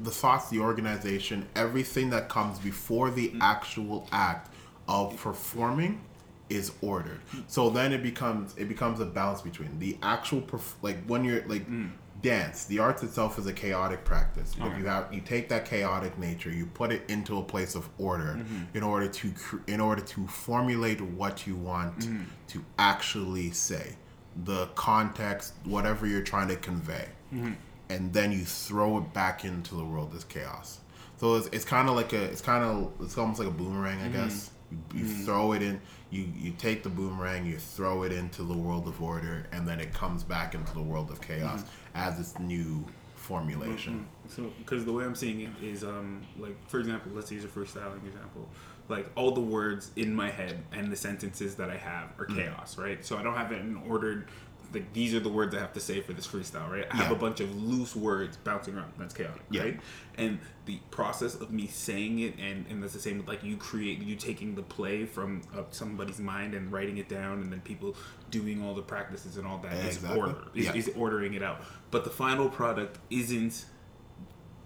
[0.00, 3.42] the thoughts, the organization, everything that comes before the hmm.
[3.42, 4.50] actual act
[4.88, 6.00] of performing
[6.48, 7.20] is ordered.
[7.46, 11.46] So then it becomes it becomes a balance between the actual perf- like when you're
[11.46, 11.90] like mm.
[12.22, 14.54] dance, the arts itself is a chaotic practice.
[14.58, 14.78] But Okay.
[14.78, 18.38] you have you take that chaotic nature, you put it into a place of order
[18.38, 18.76] mm-hmm.
[18.76, 22.24] in order to cr- in order to formulate what you want mm-hmm.
[22.48, 23.96] to actually say,
[24.44, 27.52] the context, whatever you're trying to convey, mm-hmm.
[27.90, 30.80] and then you throw it back into the world as chaos.
[31.18, 34.00] So it's, it's kind of like a it's kind of it's almost like a boomerang,
[34.00, 34.50] I guess.
[34.70, 38.56] You, you throw it in, you you take the boomerang, you throw it into the
[38.56, 42.38] world of order, and then it comes back into the world of chaos as its
[42.38, 44.06] new formulation.
[44.28, 47.48] So, because the way I'm seeing it is, um, like for example, let's use a
[47.48, 48.48] freestyling example.
[48.88, 52.20] Like all the words in my head and the sentences that I have Mm.
[52.20, 53.04] are chaos, right?
[53.04, 54.28] So I don't have it in ordered.
[54.72, 56.86] Like these are the words I have to say for this freestyle, right?
[56.90, 58.92] I have a bunch of loose words bouncing around.
[58.98, 59.62] That's chaotic, Yeah.
[59.62, 59.80] right?
[60.16, 63.56] And the process of me saying it, and and that's the same with like you
[63.56, 67.60] create, you taking the play from uh, somebody's mind and writing it down, and then
[67.62, 67.96] people
[68.30, 70.20] doing all the practices and all that is Exactly.
[70.20, 70.36] order.
[70.54, 70.74] Is, Yeah.
[70.74, 71.62] is ordering it out.
[71.90, 73.64] But the final product isn't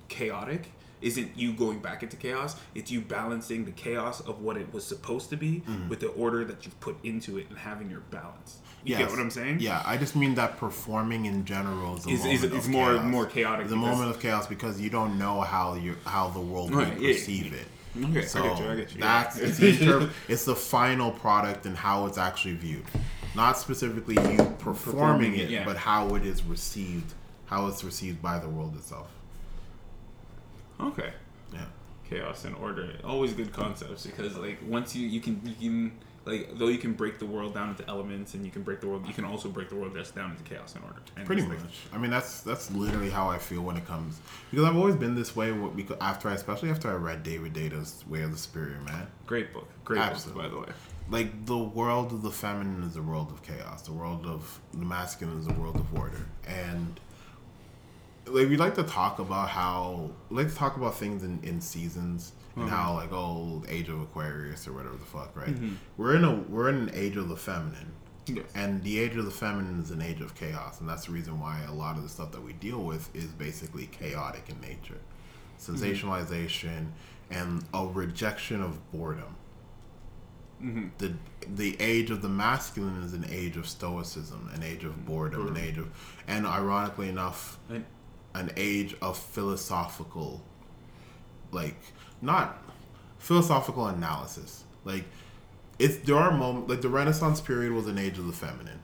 [0.09, 2.55] chaotic isn't you going back into chaos.
[2.77, 5.89] It's you balancing the chaos of what it was supposed to be Mm-hmm.
[5.89, 8.59] with the order that you've put into it and having your balance.
[8.85, 9.59] You get what I'm saying?
[9.61, 12.95] Yeah, I just mean that performing in general is a Is- is- is of more-
[12.95, 13.05] chaos.
[13.05, 16.75] more chaotic The moment of chaos because you don't know how you how the world
[16.75, 17.13] Right, will yeah.
[17.13, 17.67] perceive it.
[18.05, 18.71] Okay, So I get you.
[18.71, 19.01] I get you.
[19.01, 19.47] that's yeah.
[19.47, 22.85] it's, the interp- it's the final product and how it's actually viewed,
[23.37, 25.65] not specifically you performing, Performing it, it, yeah.
[25.65, 27.13] but how it is received,
[27.47, 29.09] how it's received by the world itself.
[30.81, 31.13] okay.
[31.53, 31.67] Yeah.
[32.09, 35.93] chaos and order always good concepts because like once you you can you can
[36.25, 38.87] like though you can break the world down into elements and you can break the
[38.87, 41.43] world you can also break the world just down into chaos and order and Pretty
[41.43, 41.59] much.
[41.59, 44.95] like- I mean, that's that's literally how I feel when it comes because I've always
[44.97, 45.51] been this way.
[45.53, 49.53] Because after, I, especially after I read David Deida's Way of the Superior Man, great
[49.53, 50.43] book great Absolutely.
[50.43, 50.73] book by the way
[51.11, 53.83] like the world of the feminine is a world of chaos.
[53.83, 56.99] The world of the masculine is a world of order, and
[58.27, 62.33] like we like to talk about how like to talk about things in, in seasons
[62.57, 62.77] and uh-huh.
[62.77, 65.49] how like old age of Aquarius or whatever the fuck right.
[65.49, 65.75] Mm-hmm.
[65.97, 67.93] We're in a we're in an age of the feminine.
[68.27, 68.45] Yes.
[68.55, 71.41] And the age of the feminine is an age of chaos, and that's the reason
[71.41, 75.01] why a lot of the stuff that we deal with is basically chaotic in nature.
[75.59, 75.75] Mm-hmm.
[75.75, 76.87] Sensationalization
[77.31, 79.37] and a rejection of boredom.
[80.63, 80.89] Mm-hmm.
[80.99, 81.15] The
[81.57, 85.57] the age of the masculine is an age of stoicism, an age of boredom, an
[85.57, 85.91] age of,
[86.29, 87.59] and ironically enough,
[88.35, 90.43] an age of philosophical,
[91.51, 91.81] like
[92.23, 92.59] not
[93.19, 94.65] philosophical analysis.
[94.85, 95.05] Like
[95.79, 98.79] it's there are moments like the Renaissance period was an age of the feminine.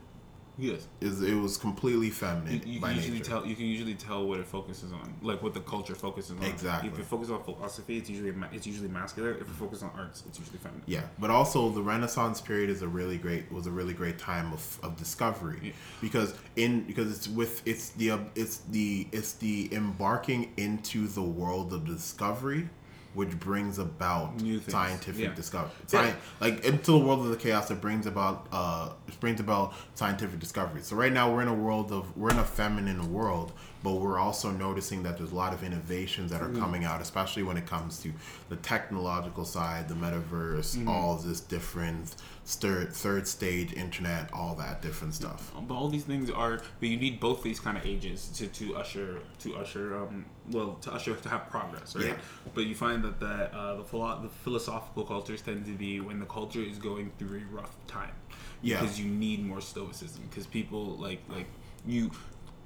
[0.57, 3.29] yes Is it was completely feminine you by can usually nature.
[3.31, 6.43] tell you can usually tell what it focuses on like what the culture focuses on
[6.43, 6.89] Exactly.
[6.89, 10.23] if it focuses on philosophy it's usually it's usually masculine if it focuses on arts
[10.27, 13.71] it's usually feminine Yeah, but also the Renaissance period is a really great was a
[13.71, 15.71] really great time of, of discovery Yeah.
[16.01, 21.71] because in because it's with it's the it's the it's the embarking into the world
[21.73, 22.67] of discovery
[23.15, 24.33] which brings about
[24.67, 25.33] scientific Yeah.
[25.33, 25.71] discovery.
[25.91, 26.01] Yeah.
[26.11, 29.73] Sci- like into the world of the chaos, it brings about uh it brings about
[29.95, 30.81] scientific discovery.
[30.83, 33.51] So right now we're in a world of we're in a feminine world,
[33.83, 36.59] but we're also noticing that there's a lot of innovations that are Mm-hmm.
[36.59, 38.11] coming out, especially when it comes to
[38.49, 40.87] the technological side, the metaverse, Mm-hmm.
[40.87, 42.15] all this different
[42.55, 45.51] third third stage internet, all that different stuff.
[45.67, 48.75] but all these things are but you need both these kind of ages to, to
[48.75, 52.15] usher to usher um well to usher to have progress right Yeah.
[52.55, 56.19] but you find that the uh, the, philo- the philosophical cultures tend to be when
[56.19, 58.15] the culture is going through a rough time
[58.61, 58.79] Yeah.
[58.81, 61.47] because you need more stoicism because people like like
[61.85, 62.09] you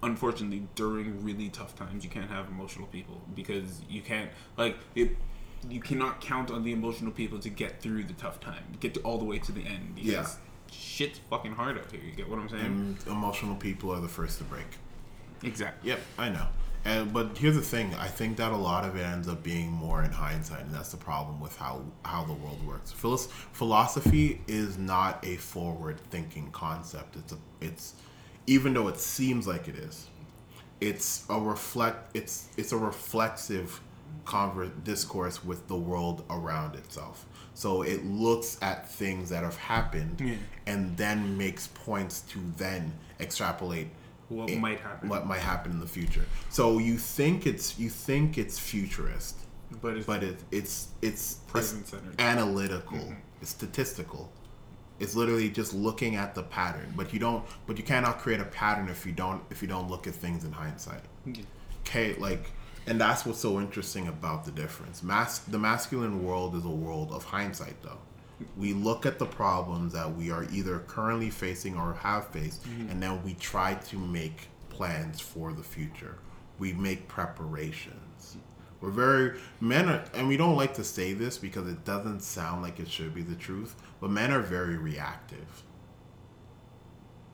[0.01, 5.11] unfortunately during really tough times you can't have emotional people because you can't like it
[5.69, 8.99] you cannot count on the emotional people to get through the tough time get to
[9.01, 10.27] all the way to the end Yeah.
[10.71, 14.07] shit's fucking hard out here you get what i'm saying And emotional people are the
[14.07, 14.65] first to break.
[15.43, 16.47] exactly Yep, I know.
[16.85, 19.71] And but here's the thing: I think that a lot of it ends up being
[19.71, 22.91] more in hindsight, and that's the problem with how how the world works.
[22.91, 27.15] Philos- philosophy is not a forward-thinking concept.
[27.15, 27.93] It's a it's
[28.47, 30.07] even though it seems like it is,
[30.81, 32.13] it's a reflect.
[32.17, 33.79] It's it's a reflexive
[34.25, 37.25] conver- discourse with the world around itself.
[37.53, 40.35] So it looks at things that have happened Yeah.
[40.65, 43.89] and then makes points to then extrapolate
[44.29, 45.09] What it- might happen.
[45.09, 46.25] what might happen in the future.
[46.49, 49.35] So you think it's you think it's futurist,
[49.81, 52.13] but it's but it, it's it's Present-centered.
[52.13, 53.13] it's analytical, mm-hmm.
[53.41, 54.31] it's statistical.
[54.99, 57.43] It's literally just looking at the pattern, but you don't.
[57.67, 60.43] But you cannot create a pattern if you don't if you don't look at things
[60.45, 61.01] in hindsight.
[61.81, 62.51] Okay, like,
[62.87, 65.03] and that's what's so interesting about the difference.
[65.03, 67.99] Mas- the masculine world is a world of hindsight, though.
[68.57, 72.89] We look at the problems that we are either currently facing or have faced, mm-hmm.
[72.89, 76.17] and then we try to make plans for the future.
[76.59, 78.37] We make preparations.
[78.81, 82.63] We're very men are, and we don't like to say this because it doesn't sound
[82.63, 85.63] like it should be the truth, but men are very reactive.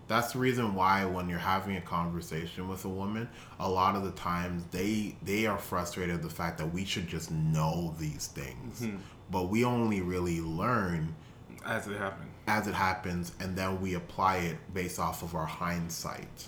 [0.09, 4.03] That's the reason why when you're having a conversation with a woman, a lot of
[4.03, 8.25] the times they they are frustrated at the fact that we should just know these
[8.25, 8.97] things, mm-hmm.
[9.29, 11.15] but we only really learn
[11.63, 12.31] as it happened.
[12.47, 16.47] as it happens, and then we apply it based off of our hindsight.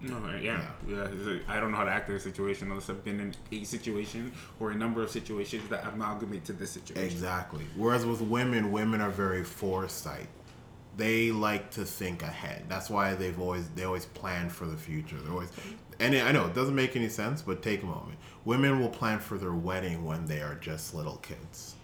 [0.00, 1.08] No, yeah, yeah.
[1.12, 3.64] it's I don't know how to act in a situation unless I've been in a
[3.64, 7.04] situation or a number of situations that amalgamate to this situation.
[7.04, 7.64] Exactly.
[7.76, 10.28] Whereas with women, women are very foresight.
[10.96, 12.64] They like to think ahead.
[12.68, 15.16] That's why they've always they always plan for the future.
[15.16, 15.50] They're always,
[15.98, 18.18] and I know it doesn't make any sense, but take a moment.
[18.44, 21.74] Women will plan for their wedding when they are just little kids.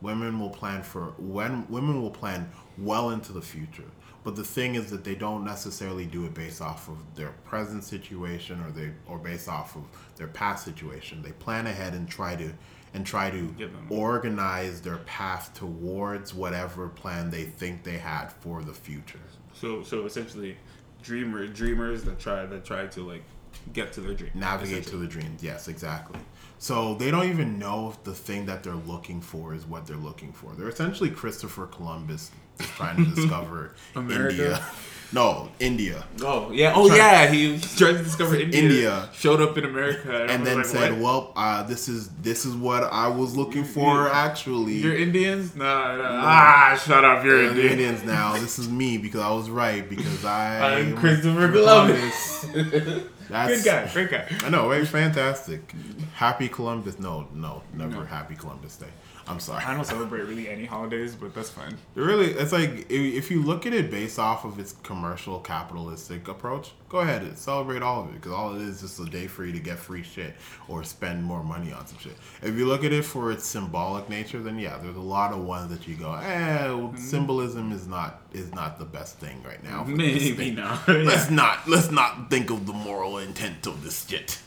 [0.00, 3.90] Women will plan for when women will plan well into the future.
[4.24, 7.82] But the thing is that they don't necessarily do it based off of their present
[7.82, 9.84] situation or they or based off of
[10.16, 11.22] their past situation.
[11.22, 12.52] They plan ahead and try to
[12.94, 13.54] and try to
[13.90, 19.20] organize their path towards whatever plan they think they had for the future.
[19.52, 20.56] So so essentially,
[21.02, 23.24] dreamer dreamers that try that try to like
[23.72, 24.30] get to their dream.
[24.34, 25.42] navigate to the dreams.
[25.42, 26.20] Yes, exactly.
[26.58, 29.96] So they don't even know if the thing that they're looking for is what they're
[29.96, 30.54] looking for.
[30.54, 34.30] They're essentially Christopher Columbus trying to discover America?
[34.30, 34.64] India.
[35.10, 36.04] No, India.
[36.22, 37.26] Oh yeah, oh yeah.
[37.30, 38.60] He tried to discover India.
[38.62, 39.08] India.
[39.14, 41.00] Showed up in America and, And then like, said, what?
[41.00, 44.10] "Well, uh, this is this is what I was looking for Yeah.
[44.12, 45.56] actually." You're Indians?
[45.56, 46.04] Nah, nah.
[46.24, 47.24] Ah, shut up.
[47.24, 47.70] You're They're Indian.
[47.70, 48.34] Indians now.
[48.34, 52.46] This is me because I was right because I I'm Christopher Columbus.
[53.30, 54.26] That's Good guy, great guy.
[54.44, 54.86] I know, right?
[54.88, 55.74] Fantastic.
[56.14, 56.98] Happy Columbus.
[56.98, 58.04] No, no, never No.
[58.04, 58.86] happy Columbus Day.
[59.28, 59.62] I'm sorry.
[59.64, 61.76] I don't celebrate really any holidays, but that's fine.
[61.94, 66.28] Really, it's like if, if you look at it based off of its commercial capitalistic
[66.28, 69.26] approach, go ahead and celebrate all of it because all it is is a day
[69.26, 70.34] for you to get free shit
[70.66, 72.16] or spend more money on some shit.
[72.42, 75.44] If you look at it for its symbolic nature, then yeah, there's a lot of
[75.44, 79.62] ones that you go, eh, well, symbolism is not is not the best thing right
[79.62, 79.84] now.
[79.84, 80.88] Maybe not.
[80.88, 84.38] Let's not let's not think of the moral intent of this shit.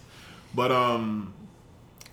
[0.54, 1.34] But um,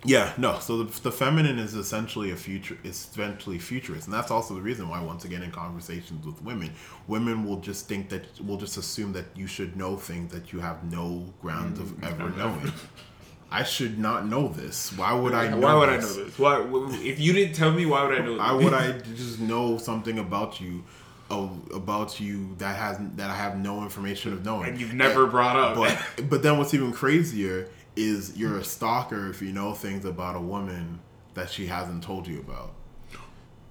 [0.05, 0.59] yeah, no.
[0.59, 2.77] So the, the feminine is essentially a future.
[2.83, 6.71] Is essentially futurist, and that's also the reason why, once again, in conversations with women,
[7.07, 10.59] women will just think that will just assume that you should know things that you
[10.59, 12.05] have no grounds of mm-hmm.
[12.05, 12.71] ever knowing.
[13.51, 14.93] I should not know this.
[14.93, 15.49] Why would I?
[15.49, 16.39] Know why would I know this?
[16.39, 16.65] Why?
[17.01, 18.39] If you didn't tell me, why would I know this?
[18.39, 20.83] Why would I just know something about you,
[21.29, 24.69] oh, about you that has that I have no information of knowing?
[24.69, 25.75] And you've never brought up.
[25.75, 30.35] But but then what's even crazier is you're a stalker if you know things about
[30.35, 30.99] a woman
[31.33, 32.73] that she hasn't told you about.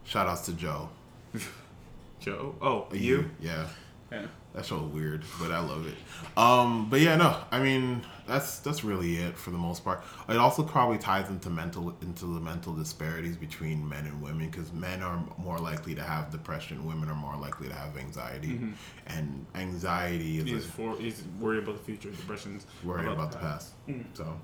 [0.05, 0.89] Shout outs to Joe.
[2.21, 2.55] Joe.
[2.61, 3.31] Oh, you?
[3.41, 3.67] Yeah.
[4.11, 4.27] Yeah.
[4.55, 5.95] That's so weird, but I love it.
[6.37, 10.05] Um, but yeah, no, I mean that's that's really it for the most part.
[10.29, 14.73] It also probably ties into mental into the mental disparities between men and women because
[14.73, 18.61] men are more likely to have depression, women are more likely to have anxiety,
[19.07, 20.97] and anxiety is a, for.
[20.97, 22.11] He's worried about the future.
[22.11, 23.73] Depression's worried about the past.
[23.89, 24.05] Mm.
[24.15, 24.39] So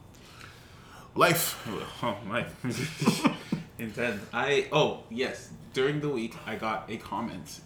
[1.14, 1.66] life.
[2.02, 2.46] Oh my.
[3.78, 4.22] Intense.
[4.32, 5.50] I oh yes.
[5.72, 7.60] During the week, I got a comment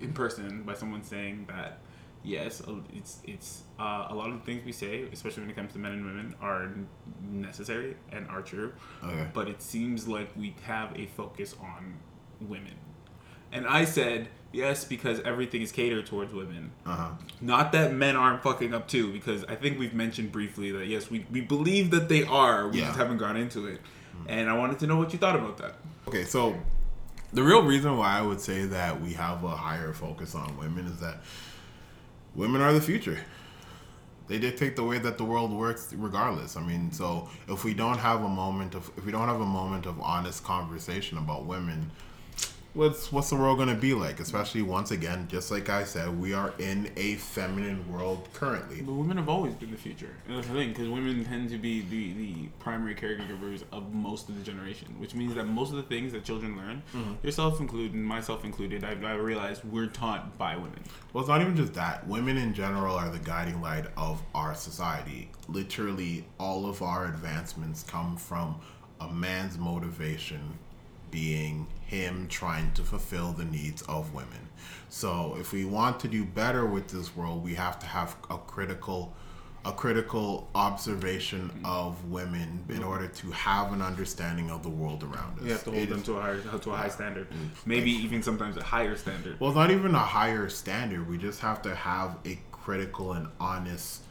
[0.00, 1.78] in person by someone saying that
[2.26, 2.60] yes,
[2.92, 5.78] it's it's uh, a lot of the things we say, especially when it comes to
[5.78, 6.70] men and women, are
[7.22, 8.72] necessary and are true.
[9.02, 9.26] Okay.
[9.32, 11.94] But it seems like we have a focus on
[12.40, 12.74] women,
[13.52, 16.72] and I said yes because everything is catered towards women.
[16.84, 17.10] Uh huh.
[17.40, 21.10] Not that men aren't fucking up too, because I think we've mentioned briefly that yes,
[21.10, 22.68] we, we believe that they are.
[22.68, 22.86] We Yeah.
[22.86, 23.80] just haven't gone into it.
[24.28, 25.74] And I wanted to know what you thought about that.
[26.08, 26.56] Okay, so
[27.34, 30.86] the real reason why I would say that we have a higher focus on women
[30.86, 31.18] is that
[32.36, 33.18] women are the future.
[34.28, 36.56] They dictate the way that the world works regardless.
[36.56, 39.46] I mean, so if we don't have a moment of if we don't have a
[39.46, 41.90] moment of honest conversation about women,
[42.76, 44.20] what's what's the world going to be like?
[44.20, 48.82] Especially once again, just like I said, we are in a feminine world currently.
[48.82, 50.14] But women have always been the future.
[50.28, 54.28] And that's the thing, because women tend to be the, the primary caregivers of most
[54.28, 57.14] of the generation, which means that most of the things that children learn, mm-hmm.
[57.24, 60.82] yourself included, myself included, I, I realized we're taught by women.
[61.12, 62.06] Well, it's not even just that.
[62.06, 65.30] Women in general are the guiding light of our society.
[65.48, 68.60] Literally, all of our advancements come from
[69.00, 70.58] a man's motivation
[71.16, 74.50] being him trying to fulfill the needs of women.
[74.90, 78.36] So, if we want to do better with this world, we have to have a
[78.36, 79.14] critical
[79.64, 82.86] a critical observation of women in mm-hmm.
[82.86, 85.44] order to have an understanding of the world around us.
[85.44, 87.48] You have to hold It them is- to a higher to a high standard, mm,
[87.64, 89.40] maybe even sometimes a higher standard.
[89.40, 91.08] Well, not even a higher standard.
[91.08, 94.02] We just have to have a critical and honest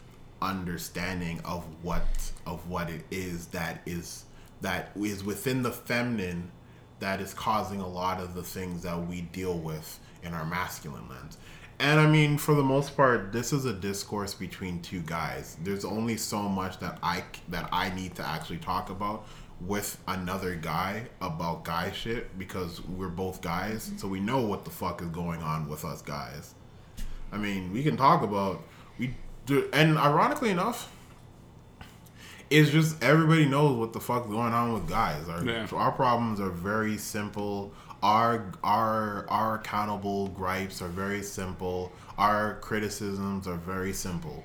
[0.41, 2.08] understanding of what
[2.48, 4.26] of what it is that is
[4.62, 6.52] that is within the feminine
[6.99, 11.08] that is causing a lot of the things that we deal with in our masculine
[11.10, 11.38] lens.
[11.79, 15.58] And I mean, for the most part, this is a discourse between two guys.
[15.62, 19.25] There's only so much that I that I need to actually talk about
[19.62, 23.97] with another guy about guy shit because we're both guys, mm-hmm.
[23.97, 26.53] so we know what the fuck is going on with us guys.
[27.31, 28.63] I mean, we can talk about
[28.97, 30.91] we do, and ironically enough,
[32.49, 35.27] it's just everybody knows what the fuck's going on with guys.
[35.29, 35.67] Our Yeah.
[35.73, 37.73] our problems are very simple.
[38.03, 41.91] Our our our accountable gripes are very simple.
[42.17, 44.43] Our criticisms are very simple.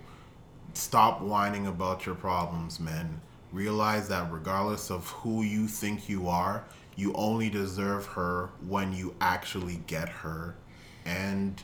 [0.74, 3.20] Stop whining about your problems, men.
[3.52, 6.64] Realize that regardless of who you think you are,
[6.96, 10.54] you only deserve her when you actually get her.
[11.04, 11.60] And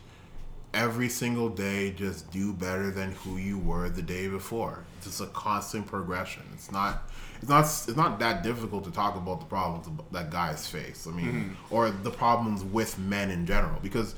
[0.77, 4.85] every single day just do better than who you were the day before.
[4.99, 6.43] It's just a constant progression.
[6.53, 7.11] It's not
[7.41, 11.07] it's not it's not that difficult to talk about the problems that guys face.
[11.09, 11.75] I mean, mm-hmm.
[11.75, 14.15] or the problems with men in general because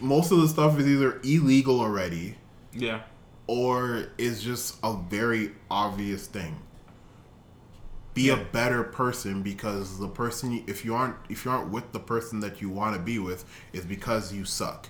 [0.00, 2.36] most of the stuff is either illegal already
[2.72, 3.02] Yeah.
[3.46, 6.56] or is just a very obvious thing.
[8.14, 11.92] Be a better person because the person you- if you aren't if you aren't with
[11.92, 14.88] the person that you want to be with is because you suck.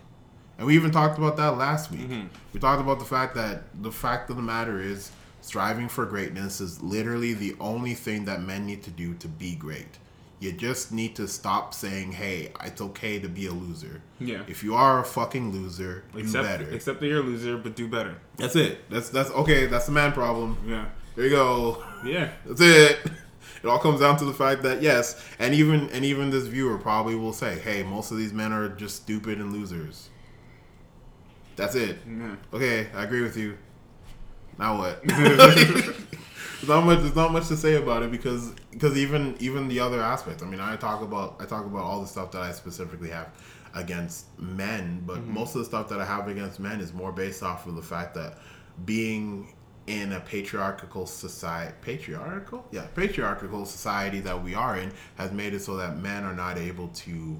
[0.59, 2.03] And we even talked about that last week.
[2.03, 2.27] Mm-hmm.
[2.53, 6.61] We talked about the fact that the fact of the matter is striving for greatness
[6.61, 9.99] is literally the only thing that men need to do to be great.
[10.41, 14.43] You just need to stop saying, "Hey, it's okay to be a loser." Yeah.
[14.47, 16.71] If you are a fucking loser, do Except, better.
[16.71, 18.17] except that you're a loser, but do better.
[18.37, 18.89] That's it.
[18.91, 19.67] That's that's okay.
[19.67, 20.59] That's the man problem.
[20.67, 20.87] Yeah.
[21.17, 21.83] There you go.
[22.05, 22.31] Yeah.
[22.47, 22.99] That's it.
[23.63, 26.77] It all comes down to the fact that yes, and even and even this viewer
[26.77, 30.11] probably will say, "Hey, most of these men are just stupid and losers."
[31.57, 31.99] That's it.
[32.09, 32.37] Yeah.
[32.53, 33.57] Okay, I agree with you.
[34.59, 35.03] Now what?
[36.65, 37.01] there's not much.
[37.01, 40.43] There's not much to say about it because because even even the other aspects.
[40.43, 43.29] I mean, I talk about I talk about all the stuff that I specifically have
[43.75, 45.35] against men, but mm-hmm.
[45.35, 47.83] most of the stuff that I have against men is more based off of the
[47.83, 48.39] fact that
[48.85, 49.55] being
[49.87, 55.61] in a patriarchal society patriarchal yeah patriarchal society that we are in has made it
[55.61, 57.39] so that men are not able to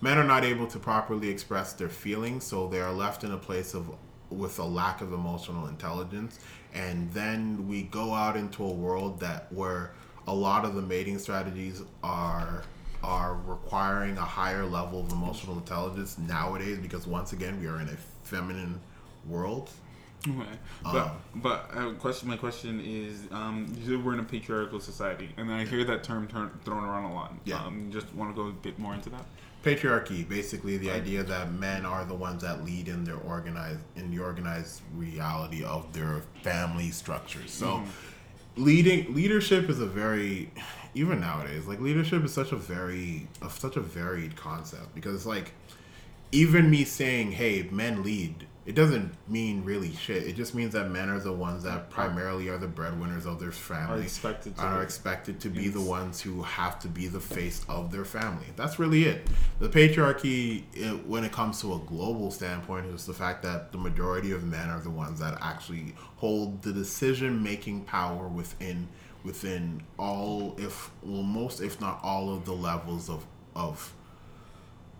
[0.00, 3.36] men are not able to properly express their feelings so they are left in a
[3.36, 3.90] place of
[4.30, 6.38] with a lack of emotional intelligence.
[6.72, 9.92] And then we go out into a world that where
[10.26, 12.62] a lot of the mating strategies are
[13.02, 17.88] are requiring a higher level of emotional intelligence nowadays because once again we are in
[17.88, 18.78] a feminine
[19.26, 19.70] world
[20.28, 20.58] Okay.
[20.82, 22.28] But Um, but uh, question.
[22.28, 26.04] My question is, um, you said we're in a patriarchal society, and I hear that
[26.04, 27.34] term turn, thrown around a lot.
[27.44, 27.64] Yeah.
[27.64, 29.24] Um, just want to go a bit more into that.
[29.62, 34.10] patriarchy basically the idea that men are the ones that lead in their organized in
[34.10, 37.82] the organized reality of their family structures so
[38.56, 40.50] leading leadership is a very
[40.94, 45.52] even nowadays like leadership is such a very of such a varied concept because like
[46.32, 50.90] even me saying hey men lead it doesn't mean really shit it just means that
[50.90, 54.62] men are the ones that primarily are the breadwinners of their family expected to.
[54.62, 58.46] are expected to be the ones who have to be the face of their family.
[58.56, 59.26] That's really it.
[59.58, 63.78] The patriarchy, it, when it comes to a global standpoint, is the fact that the
[63.78, 68.88] majority of men are the ones that actually hold the decision-making power within
[69.22, 73.92] within all, if well, most, if not all, of the levels of of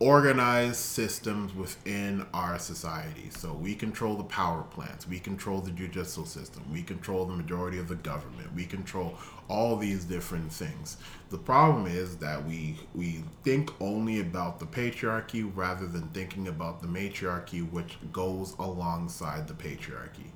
[0.00, 3.28] organized systems within our society.
[3.28, 7.78] So we control the power plants, we control the judicial system, we control the majority
[7.78, 10.96] of the government, we control all these different things.
[11.28, 16.80] The problem is that we we think only about the patriarchy rather than thinking about
[16.80, 20.30] the matriarchy which goes alongside the patriarchy.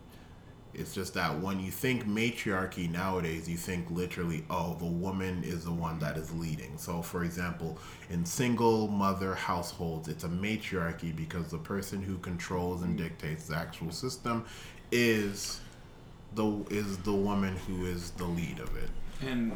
[0.74, 5.64] It's just that when you think matriarchy nowadays, you think literally, oh, the woman is
[5.64, 6.76] the one that is leading.
[6.76, 7.78] So, for example,
[8.10, 13.56] in single mother households, it's a matriarchy because the person who controls and dictates the
[13.56, 14.44] actual system
[14.90, 15.60] is
[16.34, 18.90] the is the woman who is the lead of it.
[19.22, 19.52] And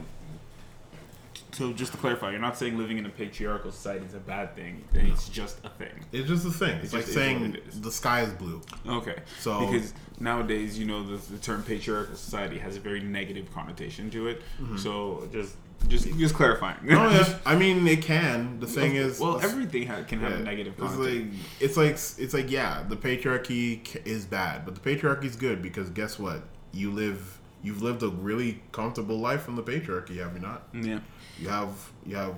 [1.59, 4.55] so, just to clarify, you're not saying living in a patriarchal society is a bad
[4.55, 4.85] thing.
[4.95, 6.05] It's just a thing.
[6.13, 6.79] It's just a thing.
[6.83, 8.63] It's It like just is what saying it the sky is blue.
[8.87, 9.17] Okay.
[9.41, 14.11] So- because nowadays, you know, the, the term patriarchal society has a very negative connotation
[14.11, 14.43] to it.
[14.77, 15.57] So just
[15.89, 16.77] just just clarifying.
[16.79, 16.97] Mm-hmm.
[16.97, 18.59] Oh yeah, I mean it can.
[18.61, 20.43] The thing is, well, everything ha- can have a Yeah.
[20.43, 21.31] negative It's connotation.
[21.31, 21.93] like it's like
[22.25, 26.43] it's like yeah, the patriarchy is bad, but the patriarchy is good because guess what?
[26.73, 30.63] You live you've lived a really comfortable life from the patriarchy, have you not?
[30.75, 30.99] yeah.
[31.39, 32.37] You have you have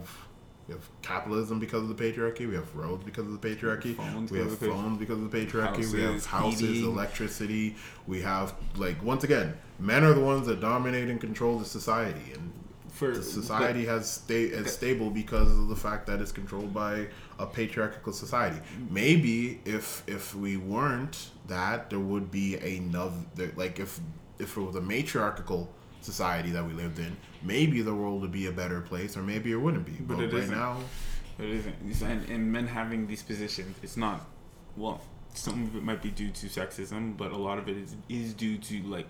[0.68, 2.48] we have capitalism because of the patriarchy.
[2.48, 3.96] We have roads because of the patriarchy.
[3.96, 5.92] Phones we have phones because of the patriarchy.
[5.92, 7.76] we have Houses, houses, electricity.
[8.06, 12.32] We have like once again, men are the ones that dominate and control the society,
[12.34, 12.52] and
[12.92, 17.08] For the society has stay as stable because of the fact that it's controlled by
[17.38, 18.60] a patriarchal society.
[18.90, 23.98] Maybe if if we weren't that, there would be another like if
[24.38, 25.68] if it was a matriarchal
[26.10, 29.52] society that we lived in, maybe the world would be a better place, or maybe
[29.52, 29.92] it wouldn't be.
[29.92, 30.56] But, But it right isn't.
[30.56, 30.76] now,
[31.38, 31.74] It isn't.
[31.90, 34.18] It's- And, and men having these positions, it's not.
[34.76, 35.00] Well,
[35.34, 38.34] some of it might be due to sexism, but a lot of it is is
[38.34, 39.08] due to like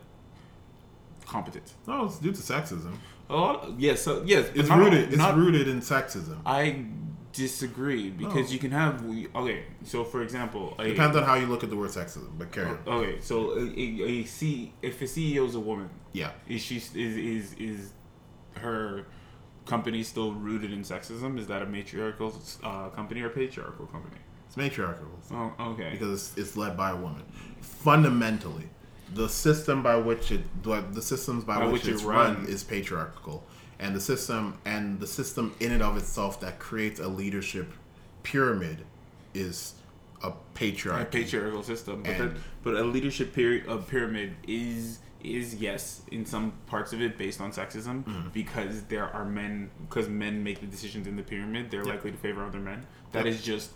[1.26, 1.74] competence.
[1.86, 2.94] no, it's due to sexism.
[3.28, 3.58] A lot.
[3.78, 4.02] yes.
[4.02, 4.50] so yes.
[4.54, 5.08] It's not- rooted.
[5.08, 6.38] It's not- rooted in sexism.
[6.44, 6.84] I
[7.32, 8.52] disagree because No.
[8.54, 9.04] you can have.
[9.04, 12.30] we- Okay, so for example, a, Depends on how you look at the word sexism.
[12.38, 12.78] But carry on.
[12.86, 16.32] Okay, so a, a, a C, if a CEO is a woman, Yeah.
[16.48, 17.90] is she is is is
[18.56, 19.06] her
[19.66, 21.38] company still rooted in sexism?
[21.38, 24.16] Is that a matriarchal uh, company or patriarchal company?
[24.46, 25.06] It's matriarchal.
[25.30, 25.90] Oh, okay.
[25.92, 27.22] because it's, it's led by a woman.
[27.60, 28.68] Fundamentally,
[29.14, 32.48] the system by which it the systems by, By which, which it's run runs.
[32.48, 33.44] is patriarchal,
[33.80, 37.72] and the system and the system in and of itself that creates a leadership
[38.22, 38.84] pyramid
[39.34, 39.74] is
[40.22, 40.32] a a
[41.06, 42.30] patriarchal system, but, that,
[42.62, 47.40] but a leadership period of pyramid is is yes in some parts of it based
[47.40, 48.28] on sexism Mm-hmm.
[48.32, 51.94] because there are men because men make the decisions in the pyramid they're Yep.
[51.94, 52.86] likely to favor other men.
[53.12, 53.34] That Yep.
[53.34, 53.70] is just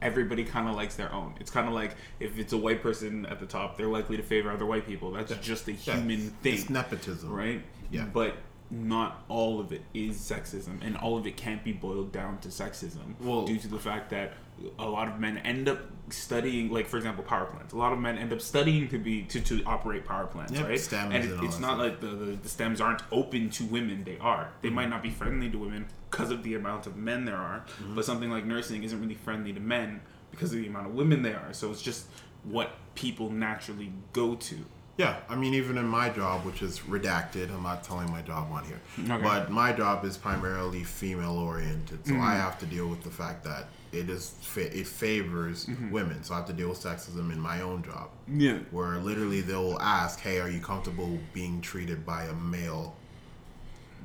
[0.00, 1.34] everybody kind of likes their own.
[1.40, 4.22] It's kind of like if it's a white person at the top, they're likely to
[4.22, 5.12] favor other white people.
[5.12, 7.62] That's just a Yeah, human thing It's nepotism, right?
[7.90, 8.06] Yeah.
[8.12, 8.36] But
[8.72, 12.48] not all of it is sexism, and all of it can't be boiled down to
[12.48, 13.14] sexism.
[13.20, 14.32] Well- due to the fact that
[14.78, 15.78] a lot of men end up
[16.10, 17.72] studying, like for example, power plants.
[17.72, 20.68] A lot of men end up studying to be to, to operate power plants, Yep,
[20.68, 20.80] right?
[20.80, 21.78] stems and and it, all it's not stuff.
[21.80, 24.04] like the, the the stems aren't open to women.
[24.04, 24.50] They are.
[24.62, 24.74] They Mm-hmm.
[24.76, 27.64] might not be friendly to women because of the amount of men there are.
[27.80, 27.94] Mm-hmm.
[27.94, 30.00] But something like nursing isn't really friendly to men
[30.30, 31.52] because of the amount of women there are.
[31.52, 32.06] So it's just
[32.44, 34.56] what people naturally go to.
[35.02, 38.52] Yeah, I mean, even in my job, which is redacted, I'm not telling my job
[38.52, 38.80] on here,
[39.10, 39.20] Okay.
[39.22, 42.22] but my job is primarily female oriented, so Mm-hmm.
[42.22, 45.90] I have to deal with the fact that it is fa- it favors Mm-hmm.
[45.90, 48.58] women, so I have to deal with sexism in my own job, Yeah.
[48.70, 52.94] where literally they will ask, "Hey, are you comfortable being treated by a male?"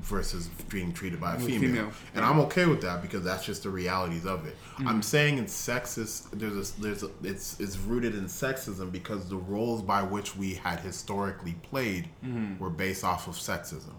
[0.02, 1.60] Versus being treated by a female.
[1.60, 4.56] female, and I'm okay with that because that's just the realities of it.
[4.76, 4.88] Mm-hmm.
[4.88, 6.30] I'm saying it's sexist.
[6.32, 10.54] There's a, there's a, it's it's rooted in sexism because the roles by which we
[10.56, 12.60] had historically played Mm-hmm.
[12.60, 13.93] were based off of sexism.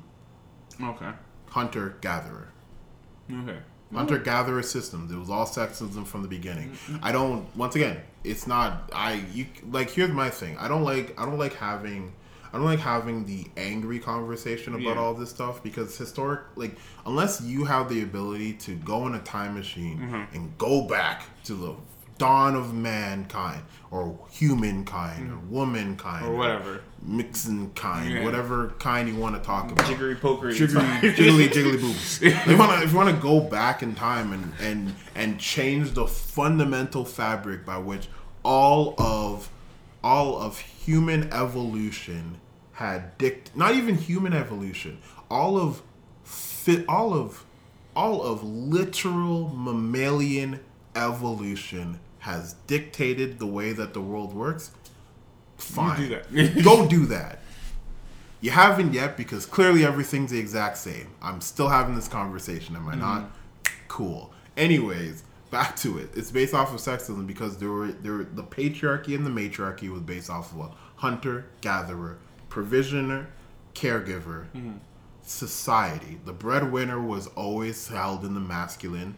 [0.82, 1.11] Okay.
[1.51, 2.49] Hunter gatherer.
[3.30, 3.59] Okay.
[3.92, 5.11] Hunter gatherer systems.
[5.11, 6.70] It was all sexism from the beginning.
[6.70, 6.96] Mm-hmm.
[7.03, 7.55] I don't.
[7.57, 8.90] Once again, it's not.
[8.94, 9.90] I you like.
[9.90, 10.57] Here's my thing.
[10.59, 11.18] I don't like.
[11.20, 12.12] I don't like having.
[12.53, 15.01] I don't like having the angry conversation about Yeah.
[15.01, 16.40] all this stuff because historic.
[16.57, 16.76] Like
[17.07, 20.34] unless you have the ability to go in a time machine Mm-hmm.
[20.36, 21.74] and go back to the
[22.18, 26.28] dawn of mankind or humankind or womankind Mm.
[26.30, 26.80] Or whatever.
[27.01, 28.24] mixing kind, Yeah.
[28.24, 30.53] whatever kind you want to talk about Jiggery pokery.
[30.53, 32.20] jiggly, jiggly, jiggly boobs.
[32.20, 35.92] If want to, if you want to go back in time and and and change
[35.92, 38.09] the fundamental fabric by which
[38.42, 39.49] all of
[40.03, 42.38] all of human evolution
[42.72, 44.99] had dict, not even human evolution,
[45.30, 45.82] all of
[46.24, 47.44] fit, all of
[47.96, 50.61] all of literal mammalian
[50.94, 54.70] evolution has dictated the way that the world works.
[55.57, 56.62] Fine, do that.
[56.64, 57.40] go do that.
[58.40, 61.09] You haven't yet because clearly everything's the exact same.
[61.20, 63.01] I'm still having this conversation, am I mm-hmm.
[63.01, 63.30] not?
[63.88, 64.32] Cool.
[64.57, 66.11] Anyways, back to it.
[66.14, 70.03] It's based off of sexism because there were there the patriarchy and the matriarchy was
[70.03, 72.18] based off of a hunter, gatherer,
[72.49, 73.28] provisioner,
[73.74, 74.46] caregiver,
[75.22, 76.18] society.
[76.24, 79.16] The breadwinner was always held in the masculine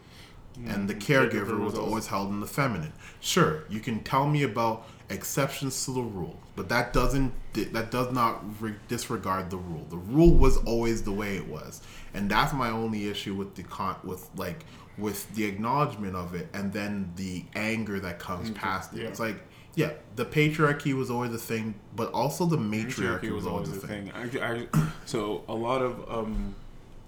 [0.66, 2.92] and the caregiver was always held in the feminine.
[3.20, 8.12] Sure, you can tell me about exceptions to the rule, but that doesn't that does
[8.12, 9.86] not re- disregard the rule.
[9.88, 11.80] The rule was always the way it was,
[12.14, 14.64] and that's my only issue with the con with like
[15.00, 18.96] with the acknowledgement of it, and then the anger that comes past it.
[18.96, 19.02] Mm-hmm.
[19.02, 19.08] yeah.
[19.08, 19.36] It's like,
[19.74, 23.86] yeah, the patriarchy was always a thing, but also the matriarchy, Patriarchy was, always a
[23.86, 24.12] thing.
[24.12, 26.54] I, I, so a lot of um,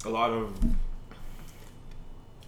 [0.05, 0.57] a lot of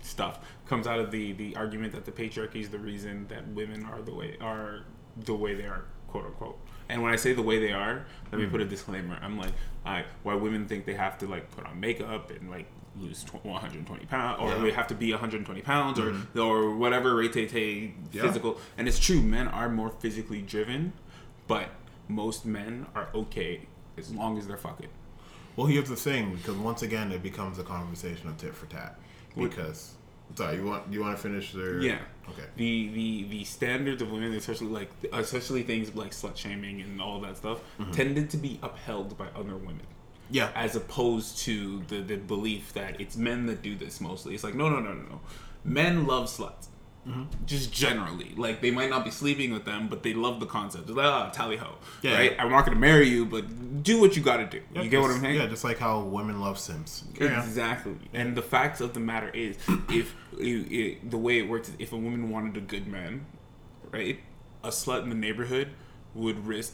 [0.03, 3.85] stuff comes out of the the argument that the patriarchy is the reason that women
[3.85, 4.81] are the way are
[5.17, 6.59] the way they are, quote unquote.
[6.89, 9.19] And when I say the way they are, let me put a disclaimer.
[9.23, 9.53] I'm like,
[9.85, 12.67] I why women think they have to like put on makeup and like
[13.01, 14.59] lose 120 pounds, or Yeah.
[14.63, 16.39] they have to be 120 pounds, or mm-hmm.
[16.39, 18.23] or whatever rate Yeah.
[18.23, 18.61] physical.
[18.79, 20.93] And it's true, men are more physically driven,
[21.47, 21.71] but
[22.09, 23.67] most men are okay
[23.97, 24.89] as long as they're fucking.
[25.57, 28.99] Well, here's the thing, because once again, it becomes a conversation of tit for tat.
[29.35, 29.95] What- Because,
[30.35, 31.99] sorry, you want you want to finish there Yeah.
[32.29, 32.45] Okay.
[32.57, 37.21] The the the standards of women, especially like especially things like slut shaming and all
[37.21, 37.93] that stuff, mm-hmm.
[37.93, 39.87] tended to be upheld by other women.
[40.31, 40.51] Yeah.
[40.55, 44.35] As opposed to the, the belief that it's men that do this mostly.
[44.35, 45.21] It's like no no no no no.
[45.65, 46.69] Men love sluts.
[47.45, 50.87] Just generally, like they might not be sleeping with them, but they love the concept.
[50.87, 52.15] They're like, ah, tally ho, Yeah.
[52.15, 52.37] right?
[52.39, 54.63] I'm not gonna marry you, but do what you gotta do.
[54.75, 55.37] you get what I'm saying?
[55.37, 57.05] Yeah, just like how women love simps.
[57.21, 57.97] Exactly.
[58.15, 59.59] And the facts of the matter is,
[59.91, 63.27] if it, it, the way it works is, if a woman wanted a good man,
[63.91, 64.19] right,
[64.63, 65.69] a slut in the neighborhood
[66.15, 66.73] would risk,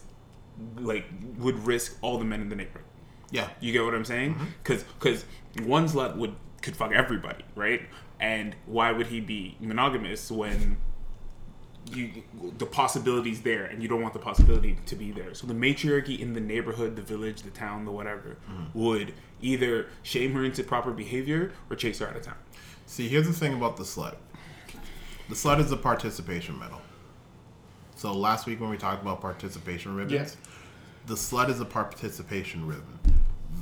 [0.76, 1.06] like,
[1.38, 2.84] would risk all the men in the neighborhood.
[3.30, 3.48] Yeah.
[3.60, 4.34] You get what I'm saying?
[4.34, 4.44] Mm-hmm.
[4.62, 5.24] Because because
[5.64, 7.82] one slut would could fuck everybody, right?
[8.18, 10.76] And why would he be monogamous when
[11.86, 12.22] you
[12.58, 15.34] the possibilities there and you don't want the possibility to be there?
[15.34, 18.78] So the matriarchy in the neighborhood, the village, the town, the whatever, mm-hmm.
[18.78, 22.36] would either shame her into proper behavior or chase her out of town.
[22.86, 24.16] See, here's the thing about the slut.
[25.28, 26.80] The slut is a participation medal.
[27.94, 30.36] So last week when we talked about participation ribbons, Yes.
[31.06, 32.98] the slut is a participation ribbon.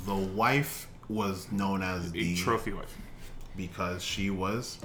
[0.05, 2.95] The wife was known as A the trophy wife.
[3.55, 4.79] because she was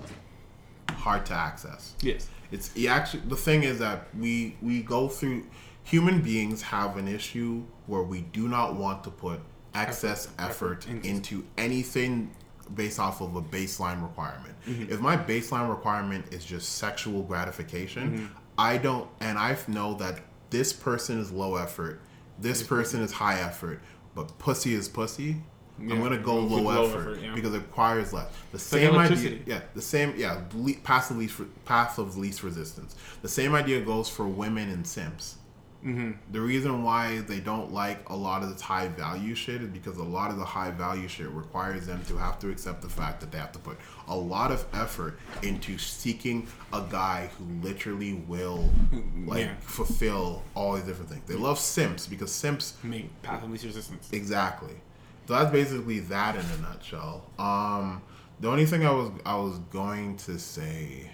[0.91, 1.95] hard to access.
[2.01, 2.29] Yes.
[2.51, 5.47] It's actually the thing is that we we go through
[5.83, 9.41] human beings have an issue where we do not want to put
[9.75, 12.31] excess effort, effort into- into anything
[12.75, 14.55] based off of a baseline requirement.
[14.67, 14.91] Mm-hmm.
[14.93, 18.27] If my baseline requirement is just sexual gratification, Mm-hmm.
[18.57, 22.01] I don't and I know that this person is low effort,
[22.39, 23.83] this person is high effort,
[24.15, 25.37] but pussy is pussy.
[25.81, 27.35] Yeah, I'm gonna go low, low effort, effort, yeah.
[27.35, 28.29] because it requires less.
[28.53, 32.95] The same idea, yeah, the same, yeah, le- path of least path of least resistance.
[33.23, 35.37] The same idea goes for women and simps.
[35.85, 36.13] Mm-hmm.
[36.33, 39.99] The reason why they don't like a lot of this high value shit is because
[39.99, 43.21] a lot of the high value shit requires them to have to accept the fact
[43.21, 43.77] that they have to put
[44.09, 48.71] a lot of effort into seeking a guy who literally will
[49.27, 49.55] like Yeah.
[49.61, 51.23] fulfill all these different things.
[51.27, 54.09] They love simps because simps Make path of least resistance.
[54.13, 54.75] Exactly.
[55.27, 57.25] So that's basically that in a nutshell.
[57.39, 58.03] Um,
[58.41, 61.11] the only thing I was I was going to say,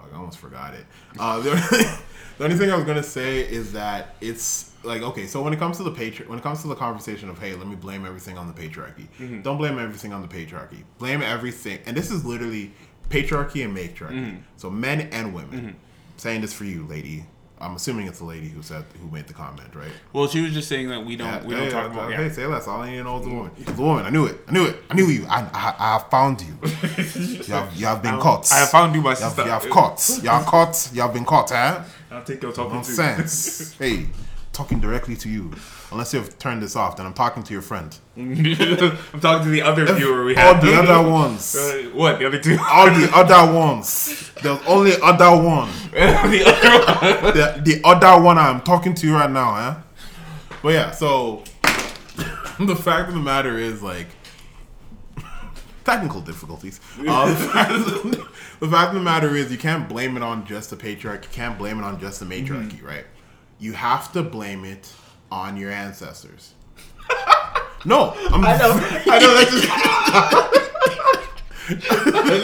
[0.00, 0.86] fuck, I almost forgot it.
[1.18, 1.62] Uh, the, only,
[2.38, 5.26] the only thing I was gonna say is that it's like okay.
[5.26, 7.54] So when it comes to the patri- when it comes to the conversation of hey,
[7.54, 9.08] let me blame everything on the patriarchy.
[9.18, 9.42] Mm-hmm.
[9.42, 10.84] Don't blame everything on the patriarchy.
[10.98, 12.72] Blame everything, and this is literally
[13.08, 14.14] patriarchy and matriarchy.
[14.14, 14.36] Mm-hmm.
[14.56, 15.60] So men and women.
[15.60, 15.76] Mm-hmm.
[16.16, 17.24] Saying this for you, lady.
[17.60, 19.92] I'm assuming it's the lady who said who made the comment, right?
[20.12, 22.12] Well, she was just saying that we don't Yeah, we yeah, don't yeah, talk about
[22.12, 22.32] Okay, yeah.
[22.32, 22.66] say less.
[22.66, 23.50] All I need to know is the woman.
[23.56, 24.04] The woman.
[24.06, 24.40] I knew it.
[24.48, 24.76] I knew it.
[24.88, 25.26] I knew you.
[25.28, 26.54] I, I, I have found you.
[27.50, 28.50] You have, you have been caught.
[28.52, 29.44] I have found you, my You have, sister.
[29.44, 30.10] you have caught.
[30.22, 30.90] You have caught.
[30.94, 31.82] You have been caught, eh?
[32.12, 32.74] I'll take your talking.
[32.74, 33.74] Nonsense.
[33.78, 34.06] hey,
[34.52, 35.52] talking directly to you.
[35.92, 37.96] Unless you've turned this off, then I'm talking to your friend.
[38.16, 40.56] I'm talking to the other viewer we have.
[40.56, 41.56] All the other ones.
[41.70, 42.58] Uh, what the other two?
[42.68, 44.30] All the other ones.
[44.42, 45.70] There's only other one.
[45.92, 47.34] the other one.
[47.34, 49.76] the, the other one I'm talking to you right now, huh?
[50.62, 51.44] But yeah, so
[52.58, 54.06] the fact of the matter is like
[55.84, 56.80] technical difficulties.
[57.06, 58.28] Uh, the, fact of the,
[58.60, 61.24] the fact of the matter is you can't blame it on just the patriarchy.
[61.24, 63.06] You can't blame it on just the matriarchy, right?
[63.60, 64.92] You have to blame it
[65.30, 66.54] on your ancestors.
[67.86, 68.72] No, I'm, I know.
[69.06, 69.48] I know that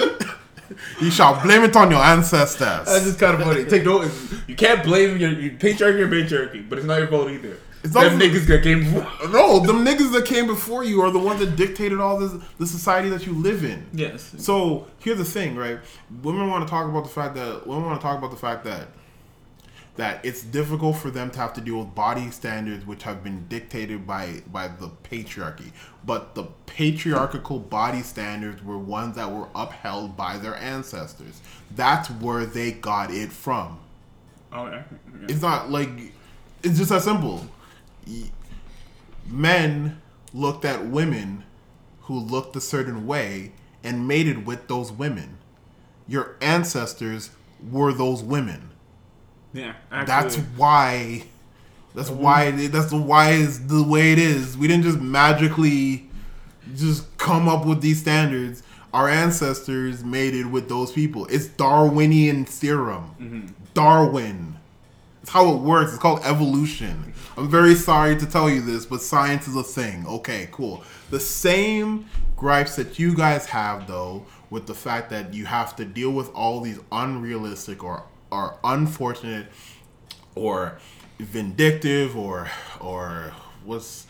[0.07, 0.77] just.
[1.03, 2.87] you shall blame it on your ancestors.
[2.87, 3.65] That's just kind of funny.
[3.67, 4.11] Take note.
[4.47, 7.59] You can't blame your, your patriarchy or matriarchy, but it's not your fault either.
[7.85, 9.07] It's Them not- niggas that came before.
[9.29, 12.67] No, them niggas that came before you are the ones that dictated all this the
[12.67, 13.85] society that you live in.
[13.93, 14.35] Yes.
[14.39, 15.79] So here's the thing, right?
[16.23, 18.65] Women want to talk about the fact that women want to talk about the fact
[18.65, 18.89] that
[19.97, 23.47] that it's difficult for them to have to deal with body standards which have been
[23.49, 25.73] dictated by by the patriarchy.
[26.05, 31.41] But the patriarchal body standards were ones that were upheld by their ancestors.
[31.75, 33.81] That's where they got it from.
[34.53, 34.85] Oh, yeah.
[35.23, 35.89] It's not like
[36.63, 37.47] it's just that simple.
[39.27, 40.01] Men
[40.33, 41.45] looked at women
[42.03, 45.39] who looked a certain way and mated with those women.
[46.07, 47.31] Your ancestors
[47.69, 48.71] were those women.
[49.57, 49.75] Yeah.
[49.91, 51.25] That's why.
[51.95, 52.53] That's why.
[52.53, 52.73] Mm-hmm.
[52.73, 54.57] That's why is the way it is.
[54.57, 56.09] We didn't just magically
[56.75, 58.63] just come up with these standards.
[58.93, 61.27] Our ancestors made it with those people.
[61.27, 63.11] It's Darwinian theorem.
[63.21, 63.47] Mm-hmm.
[63.75, 64.57] Darwin.
[65.23, 65.93] It's how it works.
[65.93, 67.13] It's called evolution.
[67.37, 70.07] I'm very sorry to tell you this, but science is a thing.
[70.07, 70.83] Okay, cool.
[71.11, 75.85] The same gripes that you guys have, though, with the fact that you have to
[75.85, 79.47] deal with all these unrealistic or or unfortunate
[80.35, 80.79] or
[81.19, 82.51] vindictive or
[82.81, 83.33] or
[83.65, 84.07] what's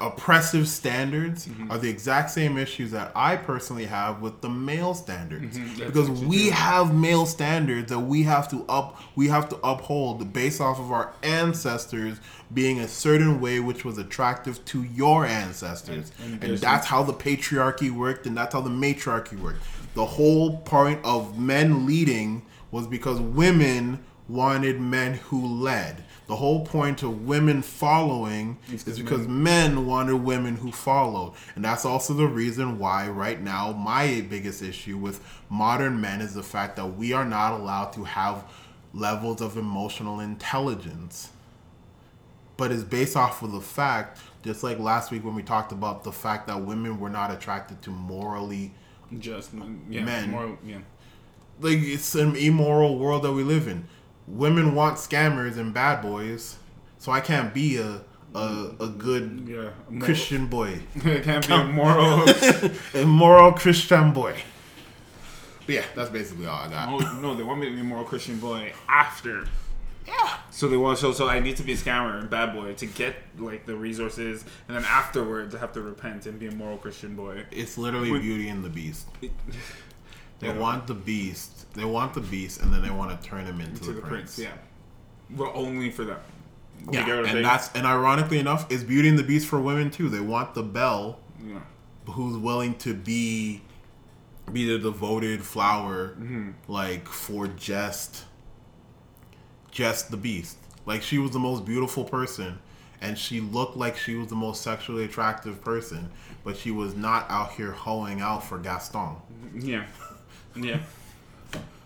[0.00, 1.70] oppressive standards Mm-hmm.
[1.70, 5.86] are the exact same issues that I personally have with the male standards Mm-hmm.
[5.86, 6.50] Because we do.
[6.50, 10.90] have male standards that we have to up we have to uphold based off of
[10.90, 12.18] our ancestors
[12.52, 17.04] being a certain way which was attractive to your ancestors And- and and, that's how
[17.04, 19.62] the patriarchy worked and that's how the matriarchy worked
[19.94, 26.64] the whole point of men leading was because women wanted men who led the whole
[26.64, 31.32] point of women following is because men wanted women who followed.
[31.56, 36.34] And that's also the reason why, right now, my biggest issue with modern men is
[36.34, 38.44] the fact that we are not allowed to have
[38.92, 41.30] levels of emotional intelligence.
[42.58, 46.04] But it's based off of the fact, just like last week when we talked about
[46.04, 48.74] the fact that women were not attracted to morally
[49.18, 49.52] just
[49.88, 50.30] yeah, Men.
[50.30, 50.80] More, yeah.
[51.60, 53.86] Like it's an immoral world that we live in.
[54.26, 56.56] Women want scammers and bad boys,
[56.98, 58.02] so I can't be a
[58.34, 59.70] a, a good Yeah.
[59.88, 62.24] More- Christian boy, it can't be a moral.
[62.94, 64.36] a moral Christian boy.
[65.66, 66.88] But yeah, that's basically all I got.
[66.88, 69.46] Oh no, they want me to be a moral Christian boy after.
[70.06, 70.38] Yeah.
[70.50, 72.86] So they want so so I need to be a scammer and bad boy to
[72.86, 76.78] get like the resources, and then afterwards I have to repent and be a moral
[76.78, 77.44] Christian boy.
[77.50, 78.10] It's literally.
[78.18, 79.06] Beauty and the Beast.
[79.22, 79.32] It-
[80.40, 80.58] They Yeah.
[80.58, 81.72] want the beast.
[81.74, 84.00] They want the beast, and then they want to turn him into to the, the
[84.02, 84.38] prince, prince.
[84.38, 85.36] yeah.
[85.36, 86.18] Well, only for them.
[86.92, 89.60] Yeah, get what I'm and that's and ironically enough, it's Beauty and the Beast for
[89.60, 90.08] women too.
[90.08, 91.58] They want the belle yeah.
[92.10, 93.62] who's willing to be
[94.52, 96.50] be the devoted flower, Mm-hmm.
[96.68, 98.24] like for just
[99.70, 100.56] just the beast.
[100.86, 102.58] Like she was the most beautiful person,
[103.00, 106.10] and she looked like she was the most sexually attractive person,
[106.44, 109.16] but she was not out here hoeing out for Gaston.
[109.54, 109.84] Yeah.
[110.60, 110.80] Yeah.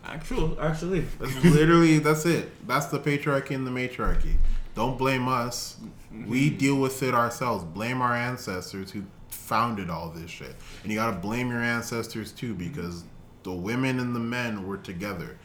[0.04, 2.66] Actual, actually, That's literally that's it.
[2.66, 4.36] That's the patriarchy and the matriarchy.
[4.74, 5.76] Don't blame us.
[6.10, 6.58] We mm-hmm.
[6.58, 7.64] deal with it ourselves.
[7.64, 10.56] Blame our ancestors who founded all this shit.
[10.82, 13.04] And you gotta blame your ancestors too because
[13.42, 15.38] the women and the men were together.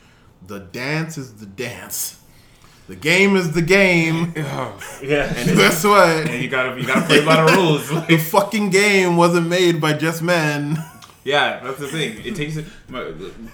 [0.46, 2.20] The dance is the dance.
[2.88, 4.34] The game is the game.
[4.36, 5.34] yeah.
[5.36, 6.10] And guess what?
[6.10, 7.92] and you gotta, you gotta play by the rules.
[7.92, 10.78] Like, The fucking game wasn't made by just men.
[11.28, 12.26] Yeah, that's the thing.
[12.26, 12.58] It takes
[12.88, 13.12] my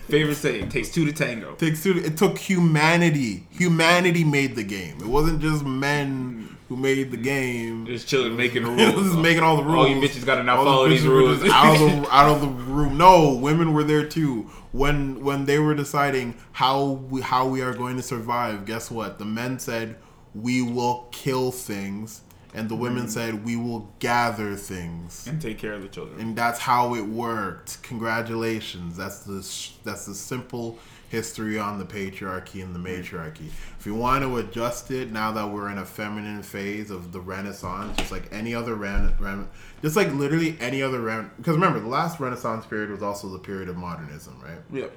[0.07, 1.55] favorite saying: takes two to tango.
[1.55, 1.97] takes two.
[1.97, 3.47] It took humanity.
[3.49, 4.97] Humanity made the game.
[4.99, 6.55] It wasn't just men hmm.
[6.69, 7.87] who made the game.
[7.87, 8.95] Just chilling, making the rules.
[8.95, 9.87] was making all the rules.
[9.87, 11.41] All you bitches gotta now All the follow these rules.
[11.41, 12.95] just out of the out of the room.
[12.95, 14.43] No, women were there too.
[14.71, 19.17] When when they were deciding how we, how we are going to survive, guess what?
[19.17, 19.97] The men said
[20.35, 22.21] we will kill things,
[22.53, 25.25] and the women said we will gather things.
[25.27, 26.19] and take care of the children.
[26.19, 27.81] And that's how it worked.
[27.83, 28.95] Congratulations.
[28.95, 30.77] That's the sh- that's the simple
[31.09, 33.51] history on the patriarchy and the matriarchy.
[33.79, 37.19] If you want to adjust it now that we're in a feminine phase of the
[37.19, 39.47] Renaissance, just like any other ren, ren
[39.83, 41.29] just like literally any other ren.
[41.37, 44.57] Because remember, the last Renaissance period was also the period of modernism, right?
[44.71, 44.87] Yeah.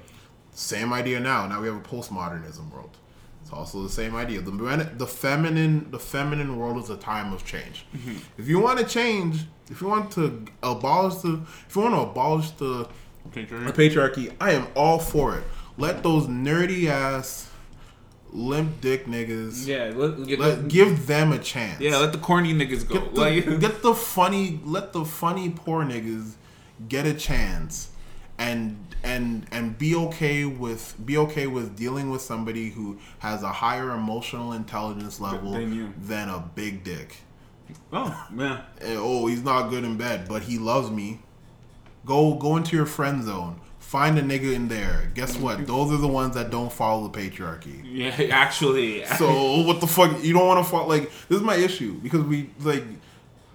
[0.53, 1.45] Same idea now.
[1.45, 2.97] Now we have a postmodernism world.
[3.47, 4.41] It's also the same idea.
[4.41, 7.85] The the feminine the feminine world is a time of change.
[7.95, 8.17] Mm-hmm.
[8.37, 12.01] If you want to change, if you want to abolish the if you want to
[12.01, 12.89] abolish the,
[13.33, 15.45] the patriarchy, I am all for it.
[15.77, 17.49] Let those nerdy ass
[18.33, 19.93] limp dick niggas Yeah.
[19.95, 21.79] Let, get let, give them a chance.
[21.79, 21.95] yeah.
[21.99, 22.95] Let the corny niggas go.
[22.95, 26.33] Get the, like, get the funny let the funny poor niggas
[26.89, 27.91] get a chance
[28.37, 33.51] and and and be okay with be okay with dealing with somebody who has a
[33.63, 37.17] higher emotional intelligence level Than a big dick.
[37.93, 38.61] oh yeah.
[38.81, 41.21] And, oh, he's not good in bed, but he loves me.
[42.05, 43.59] Go go into your friend zone.
[43.79, 45.09] Find a nigga in there.
[45.15, 45.65] Guess what?
[45.65, 47.81] Those are the ones that don't follow the patriarchy.
[47.85, 48.09] Yeah.
[48.31, 49.05] Actually.
[49.05, 50.21] So what the fuck?
[50.23, 52.83] You don't want to fall like this is my issue because we like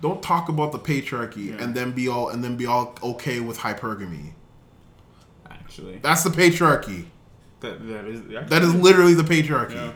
[0.01, 1.63] don't talk about the patriarchy Yeah.
[1.63, 4.33] and then be all and then be all okay with hypergamy.
[5.73, 5.99] Actually.
[5.99, 7.07] That's the patriarchy.
[7.61, 9.75] That that is That is literally the patriarchy.
[9.75, 9.93] Yeah.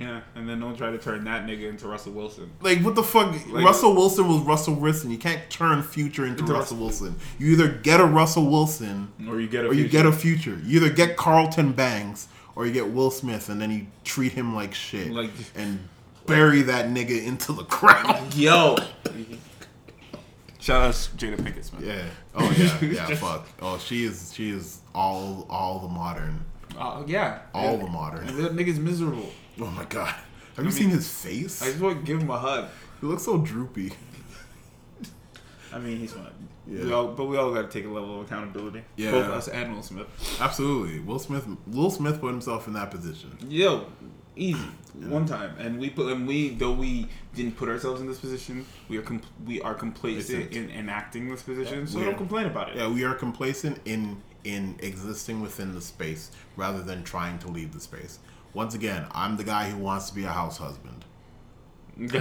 [0.00, 2.50] Yeah, and then don't try to turn that nigga into Russell Wilson.
[2.62, 3.30] Like what the fuck?
[3.50, 5.10] Like- Russell Wilson was Russell Wilson.
[5.10, 7.16] You can't turn future into, Into Russell Russell- Wilson.
[7.38, 9.92] You either get a Russell Wilson Or you get a or you future.
[9.92, 10.58] get a future.
[10.64, 14.54] You either get Carlton Banks or you get Will Smith, and then you treat him
[14.54, 15.78] like shit Like- and
[16.26, 18.34] bury that nigga into the ground.
[18.34, 18.76] Yo.
[20.58, 21.82] Shout out to Jada Pinkett Smith.
[21.84, 22.04] Yeah.
[22.34, 22.78] Oh yeah.
[23.08, 23.14] Yeah.
[23.16, 23.46] fuck.
[23.60, 24.32] Oh, she is.
[24.34, 25.46] She is all.
[25.50, 26.44] All the modern.
[26.78, 27.40] Uh, yeah.
[27.54, 28.26] All And- the modern.
[28.42, 29.30] That nigga's miserable.
[29.60, 30.14] Oh my god.
[30.56, 31.62] Have you seen his face?
[31.62, 32.68] I just want to give him a hug.
[33.00, 33.92] he looks so droopy.
[35.72, 36.26] I mean, he's fine.
[36.66, 36.84] Yeah.
[36.84, 38.84] We all, but we all got to take a level of accountability.
[38.96, 39.10] Yeah.
[39.12, 40.06] Both us and Will Smith.
[40.40, 41.00] Absolutely.
[41.00, 41.46] Will Smith.
[41.66, 43.36] Will Smith put himself in that position.
[43.48, 43.86] Yo,
[44.36, 44.60] easy.
[44.94, 48.66] One time, and we put, and we though we didn't put ourselves in this position,
[48.88, 51.86] we are com- we are complacent in enacting this position.
[51.86, 52.76] So We don't complain about it.
[52.76, 57.72] Yeah, we are complacent in in existing within the space rather than trying to leave
[57.72, 58.18] the space.
[58.52, 61.04] Once again, I'm the guy who wants to be a house husband.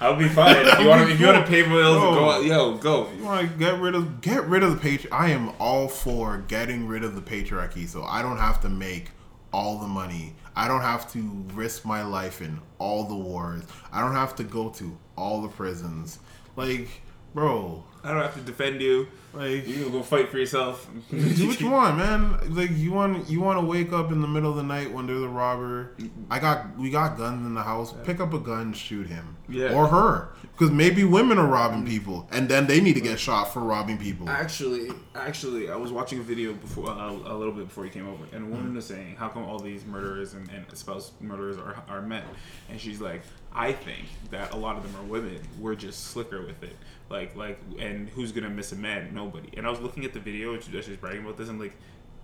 [0.00, 0.56] I'll be fine.
[0.56, 2.14] If you want to, if you want to pay bills, No.
[2.14, 2.40] go.
[2.40, 3.08] Yo, go.
[3.16, 6.38] You want to get rid of get rid of the patri I am all for
[6.48, 9.10] getting rid of the patriarchy, so I don't have to make
[9.52, 10.34] all the money.
[10.54, 11.20] I don't have to
[11.54, 13.62] risk my life in all the wars.
[13.92, 16.18] I don't have to go to all the prisons.
[16.56, 16.88] Like,
[17.34, 19.06] bro, I don't have to defend you.
[19.32, 20.88] like You can go fight for yourself.
[21.10, 22.54] do what you want, man.
[22.54, 25.06] Like you want you want to wake up in the middle of the night when
[25.06, 25.92] there's a robber.
[26.30, 27.94] I got we got guns in the house.
[28.04, 29.72] Pick up a gun, shoot him, Yeah.
[29.72, 33.52] or her, because maybe women are robbing people, and then they need to get shot
[33.52, 34.28] for robbing people.
[34.28, 38.06] Actually, actually, I was watching a video before uh, a little bit before you came
[38.06, 41.56] over, and a woman was saying, "How come all these murderers and, and spouse murderers
[41.56, 42.24] are, are men?"
[42.68, 43.22] And she's like,
[43.54, 45.40] "I think that a lot of them are women.
[45.58, 46.76] We're just slicker with it.
[47.08, 49.14] Like, like, and who's gonna miss a man?
[49.14, 51.48] Nobody." And I was looking at the video, and she, she's bragging about this.
[51.48, 51.76] I'm like,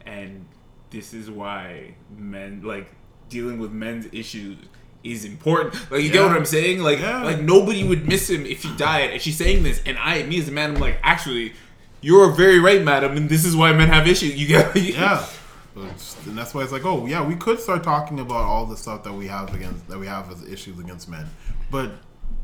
[0.05, 0.47] and
[0.91, 2.89] this is why men like
[3.29, 4.59] dealing with men's issues
[5.05, 5.75] is important.
[5.91, 6.81] Like you get what I'm saying?
[6.81, 7.23] Like Yeah.
[7.23, 9.11] like nobody would miss him if he died.
[9.11, 11.53] And she's saying this, and I, me as a man, I'm like, actually,
[12.01, 14.35] you're very right, madam, and this is why men have issues.
[14.35, 15.25] You get Yeah.
[15.77, 19.03] And that's why it's like, oh yeah, we could start talking about all the stuff
[19.05, 21.27] that we have against that we have as issues against men,
[21.71, 21.91] but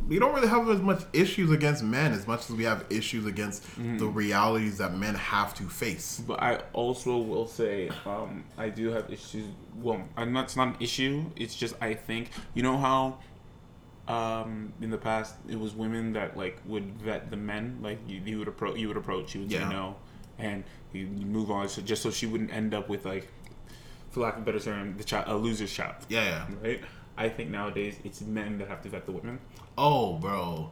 [0.08, 3.26] we don't really have as much issues against men as much as we have issues
[3.26, 3.64] against
[3.98, 6.20] the realities that men have to face.
[6.26, 9.46] But I also will say, um, I do have issues.
[9.76, 10.44] Well, I'm not.
[10.44, 11.24] It's not an issue.
[11.36, 13.18] It's just I think you know how,
[14.08, 17.78] um, in the past it was women that like would vet the men.
[17.82, 19.68] Like you, you would approach, you would approach, you would Yeah.
[19.68, 19.96] say no,
[20.38, 21.68] and you, you move on.
[21.68, 23.28] So just so she wouldn't end up with like,
[24.10, 25.94] for lack of a better term, the child, a loser's child.
[26.08, 26.46] Yeah, yeah.
[26.62, 26.80] Right.
[27.20, 29.38] I think nowadays it's men that have to vet the women
[29.76, 30.70] Oh, bro,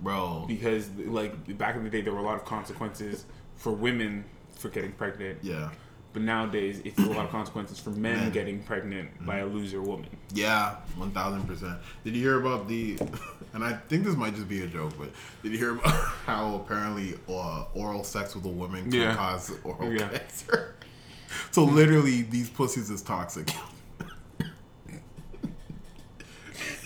[0.00, 0.44] bro.
[0.48, 3.24] because like back in the day there were a lot of consequences
[3.56, 4.24] for women
[4.58, 5.38] for getting pregnant.
[5.42, 5.70] Yeah,
[6.12, 8.32] But nowadays, it's a lot of consequences for men Men.
[8.32, 10.08] getting pregnant by a loser woman.
[10.32, 11.78] yeah, one thousand percent.
[12.04, 12.98] Did you hear about the?
[13.54, 15.10] And I think this might just be a joke, but
[15.44, 15.86] did you hear about
[16.26, 19.14] how apparently uh, oral sex with a woman can Yeah.
[19.14, 20.08] cause oral Yeah.
[20.08, 20.74] cancer?
[21.52, 23.48] So literally, these pussies is toxic.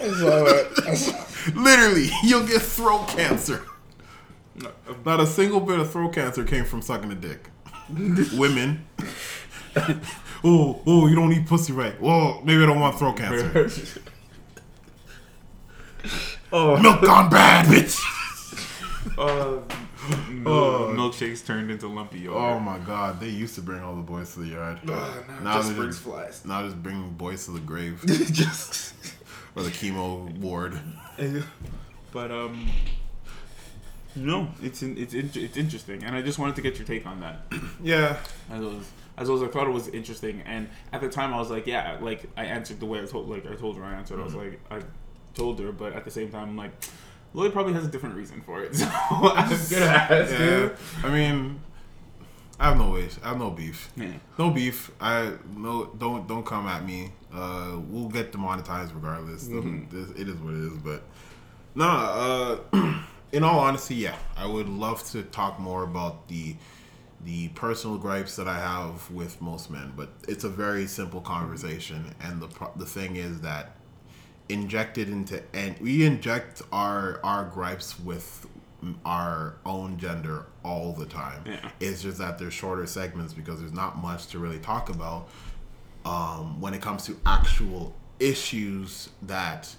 [1.54, 3.62] Literally, you'll get throat cancer.
[5.04, 7.48] Not a single bit of throat cancer came from sucking a dick.
[8.34, 8.86] Women.
[10.44, 12.00] oh, oh, you don't eat pussy right.
[12.00, 13.70] Well, maybe I don't want throat cancer.
[16.52, 17.98] oh, Milk gone bad, bitch.
[19.18, 19.62] uh,
[20.46, 20.94] Oh.
[20.96, 22.40] milkshakes turned into lumpy yogurt.
[22.40, 24.78] Oh my god, they used to bring all the boys to the yard.
[24.84, 26.44] now now just they brings just, flies.
[26.46, 28.94] now just bring boys to the grave just.
[29.58, 30.78] Or the chemo ward.
[32.10, 32.70] But um,
[34.16, 37.06] no, it's in, it's in, it's interesting, and I just wanted to get your take
[37.06, 37.42] on that.
[37.82, 38.16] Yeah,
[38.50, 41.34] As well as, as well as I thought it was interesting, and at the time
[41.34, 43.84] I was like, yeah, like I answered the way I told, like I told her
[43.84, 44.18] I answered.
[44.18, 44.80] I was like, I
[45.34, 46.72] told her, but at the same time, I'm like,
[47.34, 50.44] Lloyd probably has a different reason for it, so I'm gonna ask yeah.
[50.44, 50.76] you.
[51.04, 51.60] I mean,
[52.58, 53.16] I have no wish.
[53.22, 53.92] I have no beef.
[53.96, 54.12] Yeah.
[54.38, 54.90] No beef.
[55.00, 55.86] I no.
[55.98, 57.12] Don't don't come at me.
[57.32, 59.46] Uh, we'll get demonetized regardless.
[59.46, 60.78] This- It is what it is.
[60.78, 61.02] But
[61.74, 62.58] nah.
[62.72, 63.00] Uh,
[63.32, 66.56] in all honesty, yeah, I would love to talk more about the
[67.24, 69.92] the personal gripes that I have with most men.
[69.96, 73.74] But it's a very simple conversation, and the pro- the thing is that
[74.48, 78.46] injected into and we inject our our gripes with
[79.04, 81.42] our own gender all the time.
[81.44, 81.70] Yeah.
[81.80, 85.28] It's just that there's shorter segments because there's not much to really talk about
[86.08, 89.74] um, when it comes to actual issues that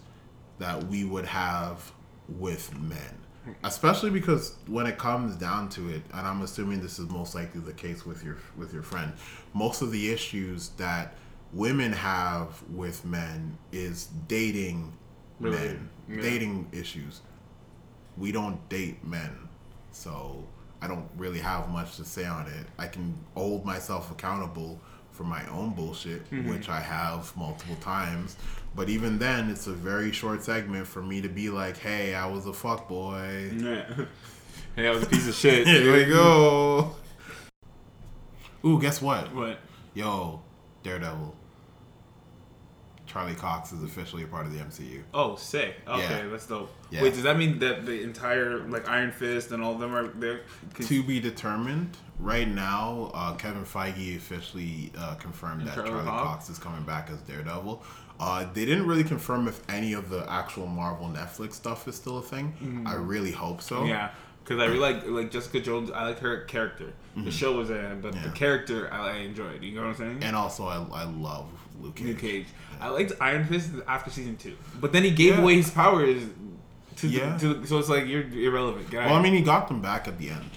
[0.60, 1.92] that we would have
[2.28, 3.16] with men.
[3.64, 7.62] Especially because when it comes down to it, and I'm assuming this is most likely
[7.62, 9.14] the case with your with your friend,
[9.54, 11.16] most of the issues that
[11.54, 14.94] women have with men is dating
[15.40, 15.56] Really?
[15.58, 16.22] men, Yeah.
[16.22, 17.22] dating issues.
[18.18, 19.32] We don't date men,
[19.94, 20.46] so
[20.82, 22.68] I don't really have much to say on it.
[22.78, 24.80] I can hold myself accountable
[25.20, 26.50] for my own bullshit, Mm-hmm.
[26.50, 28.38] which I have multiple times.
[28.74, 32.26] But even then, it's a very short segment for me to be like, "Hey, I
[32.28, 33.84] was a fuck boy." Yeah.
[34.76, 35.68] Hey, I was a piece of shit.
[35.74, 36.96] Here we go.
[38.66, 39.34] Ooh, guess what?
[39.36, 39.60] What?
[39.94, 40.42] Yo,
[40.84, 41.36] Daredevil.
[43.10, 45.02] Charlie Cox is officially a part of the MCU.
[45.14, 45.76] Oh, sick.
[45.88, 46.28] Okay, Yeah.
[46.30, 46.72] that's dope.
[46.92, 47.02] Yeah.
[47.02, 50.08] Wait, does that mean that the entire like Iron Fist and all of them are
[50.08, 50.42] there?
[50.80, 51.98] To be determined.
[52.20, 56.28] Right now, uh, Kevin Feige officially uh, confirmed that Charlie Charlie Cox?
[56.28, 57.82] Cox is coming back as Daredevil.
[58.20, 62.18] Uh, they didn't really confirm if any of the actual Marvel Netflix stuff is still
[62.18, 62.84] a thing.
[62.86, 63.78] I really hope so.
[63.78, 63.88] Mm-hmm.
[63.88, 64.12] Yeah,
[64.44, 65.90] because I really like like Jessica Jones.
[65.92, 66.92] I like her character.
[67.16, 68.34] The show was there, but the Mm-hmm.
[68.34, 69.64] Character I, I enjoyed.
[69.64, 70.20] You know what I'm saying?
[70.24, 71.48] And also, I, I love
[71.82, 72.08] Luke Cage.
[72.08, 72.48] Luke Cage.
[72.80, 75.42] I liked Iron Fist after season two, but then he gave Yeah.
[75.42, 76.24] away his powers.
[76.98, 77.38] To, Yeah.
[77.38, 78.90] the, to so it's like you're irrelevant.
[78.90, 80.50] Get Well, I mean, he got them back at the end.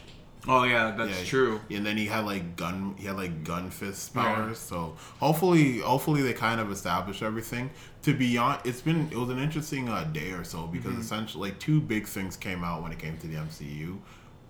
[0.48, 1.60] oh yeah, that's Yeah, true.
[1.70, 4.22] And then he had like gun, he had like gun fist Yeah.
[4.24, 4.58] powers.
[4.58, 7.70] So hopefully, hopefully they kind of establish everything.
[8.02, 11.00] To be on, it's been it was an interesting uh, day or so because Mm-hmm.
[11.02, 13.98] essentially like two big things came out when it came to the MCU.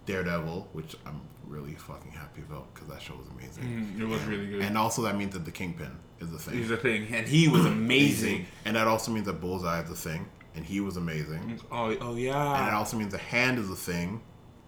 [0.07, 3.65] Daredevil, which I'm really fucking happy about because that show was amazing.
[3.97, 4.63] Mm, it was really good.
[4.63, 5.91] And also that means that the Kingpin
[6.21, 6.55] is a thing.
[6.59, 8.47] He's a thing, and he was amazing.
[8.65, 11.61] And that also means that Bullseye is a thing, and he was amazing.
[11.71, 12.59] oh, oh yeah.
[12.61, 14.21] And it also means the Hand is a thing,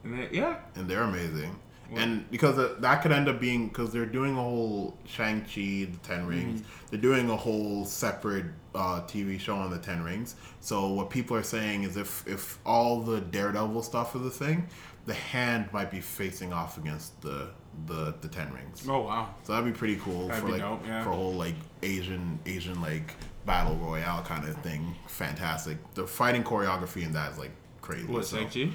[0.04, 0.56] And then- yeah.
[0.74, 1.56] and they're amazing.
[1.94, 5.98] and because that could end up being because they're doing a whole Shang Chi, the
[6.02, 6.62] Ten Rings.
[6.90, 10.34] They're doing a whole separate uh, TV show on the Ten Rings.
[10.60, 14.66] So what people are saying is if if all the Daredevil stuff is a thing,
[15.06, 17.50] the Hand might be facing off against the
[17.86, 18.86] the the ten rings.
[18.88, 19.34] Oh wow.
[19.42, 21.02] So that'd be pretty cool That'd for like dope, yeah.
[21.02, 24.94] for a whole like Asian Asian like battle royale kind of thing.
[25.08, 25.78] Fantastic.
[25.94, 27.52] The fighting choreography in that is like
[27.82, 28.06] crazy.
[28.06, 28.74] What so- Shang Chi?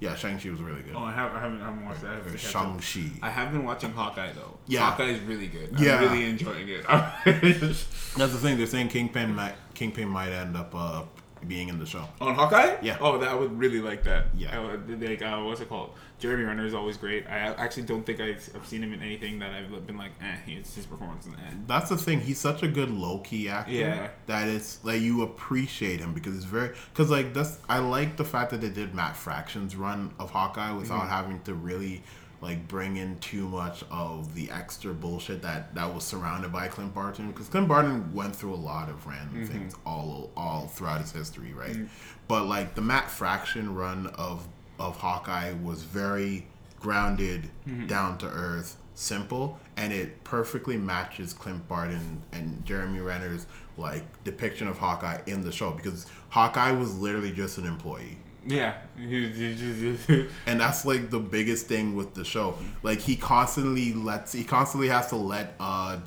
[0.00, 0.94] Yeah, Shang Chi was really good.
[0.96, 2.10] Oh, I have I haven't I haven't watched that.
[2.10, 2.78] I haven't catch Shang.
[2.78, 3.10] Chi.
[3.22, 4.56] I have been watching Hawkeye though.
[4.66, 4.80] Yeah.
[4.90, 5.78] Hawkeye is really good.
[5.78, 5.96] Yeah.
[5.96, 6.86] I'm really enjoying it.
[7.24, 8.56] That's the thing.
[8.56, 11.02] They're saying Kingpin might Kingpin might end up uh,
[11.48, 12.06] being in the show.
[12.20, 12.76] On Hawkeye?
[12.82, 12.98] Yeah.
[13.00, 14.26] Oh, that I would really like that.
[14.34, 14.58] Yeah.
[14.60, 15.94] I like uh, what's it called?
[16.18, 17.26] Jeremy Renner is always great.
[17.26, 20.36] I actually don't think I've, I've seen him in anything that I've been like, eh,
[20.44, 21.54] his, his performance is eh.
[21.66, 22.20] That's the thing.
[22.20, 23.72] He's such a good low key actor.
[23.72, 24.08] Yeah.
[24.26, 28.24] That it's like you appreciate him because it's very because like that's I like the
[28.24, 31.08] fact that they did Matt Fraction's run of Hawkeye without Mm-hmm.
[31.08, 32.02] having to really
[32.42, 36.94] like bring in too much of the extra bullshit that that was surrounded by Clint
[36.94, 39.52] Barton because Clint Barton went through a lot of random Mm-hmm.
[39.52, 41.76] things all all throughout his history, right?
[41.76, 41.88] Mm.
[42.28, 44.46] But like the Matt Fraction run of
[44.78, 46.46] of Hawkeye was very
[46.80, 47.86] grounded, Mm-hmm.
[47.86, 54.66] down to earth, simple, and it perfectly matches Clint Barton and Jeremy Renner's like depiction
[54.66, 58.16] of Hawkeye in the show because Hawkeye was literally just an employee.
[58.46, 58.74] Yeah.
[60.46, 62.56] And that's like the biggest thing with the show.
[62.82, 65.98] Like he constantly lets he constantly has to let uh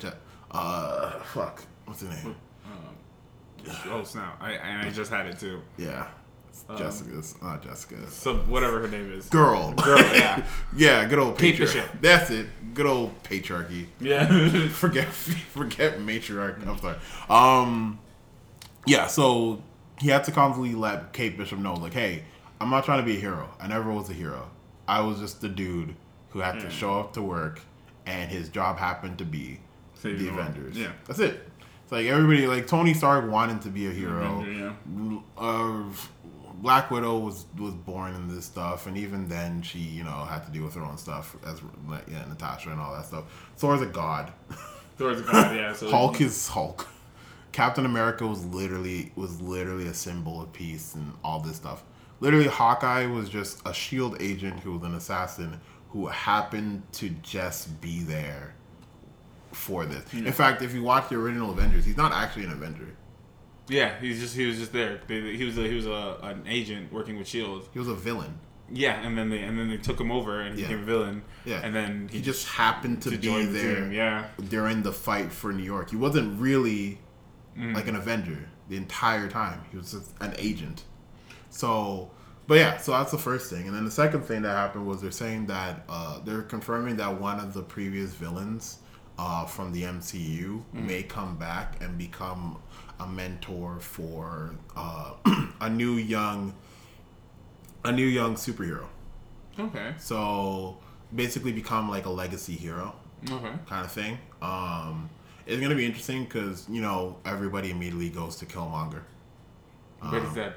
[0.50, 2.36] uh fuck what's his name?
[3.90, 4.36] oh snap!
[4.40, 5.60] I and I just had it too.
[5.76, 6.06] Yeah.
[6.68, 8.12] Um, Jessica's not Jessica's.
[8.12, 9.28] So whatever her name is.
[9.28, 9.72] Girl.
[9.72, 10.46] Girl, yeah.
[10.76, 11.84] yeah, good old patriarchy.
[12.00, 12.46] That's it.
[12.74, 13.86] Good old patriarchy.
[14.00, 14.68] Yeah.
[14.68, 16.66] forget forget matriarch.
[16.66, 16.96] I'm sorry.
[17.28, 17.98] Um,
[18.86, 19.08] yeah.
[19.08, 19.62] So
[20.00, 22.24] he had to constantly let Kate Bishop know, like, hey,
[22.60, 23.54] I'm not trying to be a hero.
[23.60, 24.50] I never was a hero.
[24.88, 25.94] I was just the dude
[26.30, 27.60] who had to show up to work,
[28.06, 29.60] and his job happened to be
[29.94, 30.28] Save the.
[30.28, 30.76] Avengers.
[30.76, 30.92] Yeah.
[31.06, 31.48] that's it.
[31.82, 34.40] It's like everybody, like Tony Stark wanted to be a hero.
[34.40, 34.74] Avenger,
[35.36, 35.82] Uh,
[36.54, 40.44] Black Widow was was born in this stuff, and even then, she you know had
[40.46, 41.60] to deal with her own stuff as
[42.10, 43.24] yeah, Natasha and all that stuff.
[43.56, 44.32] Thor's a god.
[44.96, 45.72] Towards God, yeah.
[45.74, 46.86] So Hulk is Hulk.
[47.54, 51.84] Captain America was literally was literally a symbol of peace and all this stuff.
[52.18, 57.80] Literally, Hawkeye was just a Shield agent who was an assassin who happened to just
[57.80, 58.54] be there
[59.52, 60.12] for this.
[60.12, 62.88] In fact, if you watch the original Avengers, he's not actually an Avenger.
[63.68, 65.00] Yeah, he's just he was just there.
[65.06, 67.68] He was a, he was a, an agent working with Shield.
[67.72, 68.40] He was a villain.
[68.68, 70.68] Yeah, and then they and then they took him over and he Yeah.
[70.70, 71.22] became a villain.
[71.44, 73.74] Yeah, and then he just happened to, to be the there.
[73.82, 74.26] team, yeah.
[74.48, 75.90] during the fight for New York.
[75.90, 76.98] He wasn't really
[77.58, 77.74] Mm.
[77.74, 79.60] like an Avenger the entire time.
[79.70, 80.82] He was just an agent.
[81.50, 82.10] So,
[82.46, 83.66] but yeah, so that's the first thing.
[83.66, 87.20] And then the second thing that happened was they're saying that uh, they're confirming that
[87.20, 88.78] one of the previous villains
[89.18, 90.86] uh, from the MCU Mm.
[90.86, 92.58] may come back and become
[92.98, 95.12] a mentor for uh,
[95.60, 96.54] a new young,
[97.84, 98.86] a new young superhero.
[99.58, 100.78] okay, So
[101.14, 102.94] basically, become like a legacy hero
[103.30, 104.18] okay, kind of thing.
[104.42, 105.08] Um,
[105.46, 109.02] it's gonna be interesting because you know everybody immediately goes to Killmonger.
[110.00, 110.56] what is um, that?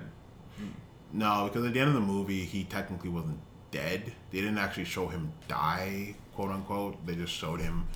[1.14, 3.40] No, because at the end of the movie, he technically wasn't
[3.72, 4.14] dead.
[4.32, 7.06] They didn't actually show him die, quote unquote.
[7.06, 7.88] They just showed him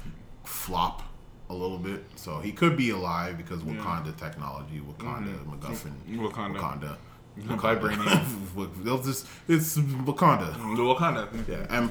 [0.44, 1.04] flop
[1.50, 2.04] a little bit.
[2.16, 5.54] So he could be alive because Wakanda technology, Wakanda, mm-hmm.
[5.54, 5.94] MacGuffin,
[6.32, 6.58] Wakanda.
[6.58, 6.98] Wakanda.
[7.40, 8.84] Vibranium.
[8.84, 10.54] They'll just it's Wakanda.
[10.54, 11.48] The Wakanda.
[11.48, 11.90] Yeah, and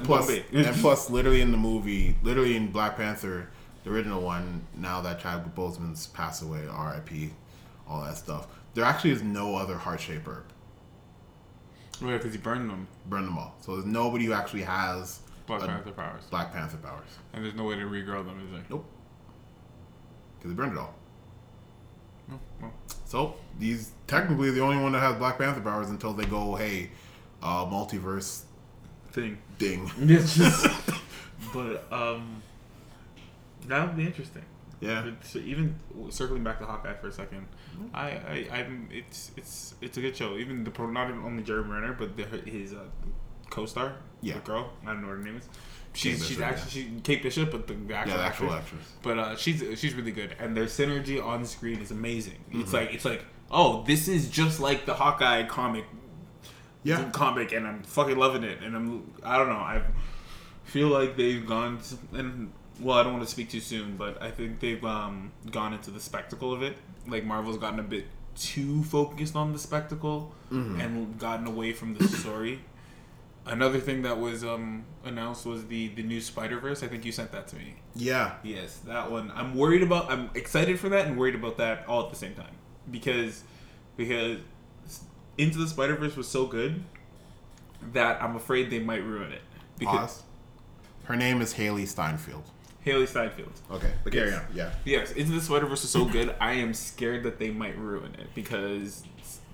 [0.67, 3.49] and plus, literally in the movie, literally in Black Panther,
[3.83, 7.31] the original one, now that Chadwick Boseman's passed away, R.I.P.,
[7.87, 8.47] all that stuff.
[8.73, 10.45] There actually is no other heart herb.
[12.01, 12.87] Yeah, because he burned them.
[13.07, 13.55] Burn them all.
[13.61, 17.09] So there's nobody who actually has Black Panther powers, Black Panther powers.
[17.33, 18.63] and there's no way to regrow them, is there?
[18.69, 18.85] Nope.
[20.37, 20.95] Because they burned it all.
[22.29, 22.39] No.
[22.61, 22.73] Well,
[23.05, 26.91] So these technically the only one that has Black Panther powers until they go, hey,
[27.43, 28.43] uh, multiverse
[29.11, 29.37] thing.
[29.57, 29.91] ding.
[31.53, 32.41] But um,
[33.67, 34.43] that would be interesting.
[34.79, 35.11] Yeah.
[35.23, 35.75] So even
[36.09, 37.45] circling back to Hawkeye for a second,
[37.93, 40.37] I, I I'm it's it's it's a good show.
[40.37, 42.85] Even the pro, not even only Jeremy Renner, but the, his uh,
[43.49, 44.35] co-star, Yeah.
[44.35, 45.47] the girl, I don't know what her name is.
[45.93, 48.53] She's Kate she's Bishop, actually she, Kate Bishop, but the, the actual Yeah, the actual
[48.53, 48.81] actress.
[48.81, 48.93] actress.
[49.03, 52.37] But uh, she's she's really good, and their synergy on screen is amazing.
[52.49, 52.61] Mm-hmm.
[52.61, 55.85] It's like it's like oh, this is just like the Hawkeye comic
[56.83, 57.09] Yeah.
[57.11, 58.63] comic, and I'm fucking loving it.
[58.63, 59.83] And I'm I don't know I
[60.63, 62.51] feel like they've gone to, and
[62.81, 65.91] well I don't want to speak too soon, but I think they've um, gone into
[65.91, 66.77] the spectacle of it.
[67.07, 68.05] Like Marvel's gotten a bit
[68.35, 72.61] too focused on the spectacle and gotten away from the story.
[73.45, 76.83] Another thing that was um, announced was the the new Spider Verse.
[76.83, 77.75] I think you sent that to me.
[77.95, 78.35] Yeah.
[78.43, 79.31] Yes, that one.
[79.35, 80.11] I'm worried about.
[80.11, 82.55] I'm excited for that and worried about that all at the same time
[82.89, 83.43] because
[83.97, 84.39] because
[85.37, 86.83] Into the Spider Verse was so good
[87.93, 89.41] that I'm afraid they might ruin it.
[89.79, 90.23] Because Pause.
[91.05, 92.43] Her name is Hailee Steinfeld.
[92.85, 93.51] Hailee Steinfeld.
[93.71, 94.41] Okay, but carry on.
[94.53, 94.71] Yeah.
[94.85, 96.35] Yes, Into the Spider Verse is so good.
[96.39, 99.03] I am scared that they might ruin it because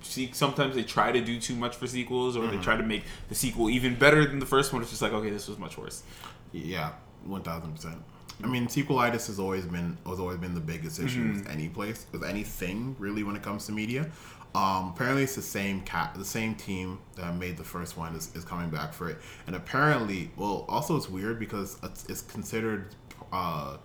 [0.02, 2.58] see, sometimes they try to do too much for sequels, or Mm-hmm.
[2.58, 4.82] they try to make the sequel even better than the first one.
[4.82, 6.04] It's just like, okay, this was much worse.
[6.54, 6.92] Yeah,
[7.26, 7.98] one thousand percent.
[8.44, 12.06] I mean, sequelitis has always been has always been the biggest issue with any place
[12.12, 14.10] with anything really when it comes to media.
[14.56, 18.34] Um, apparently, it's the same cat, the same team that made the first one is,
[18.36, 22.96] is coming back for it, and apparently, well, also it's weird because it's, it's considered
[23.32, 23.78] uh,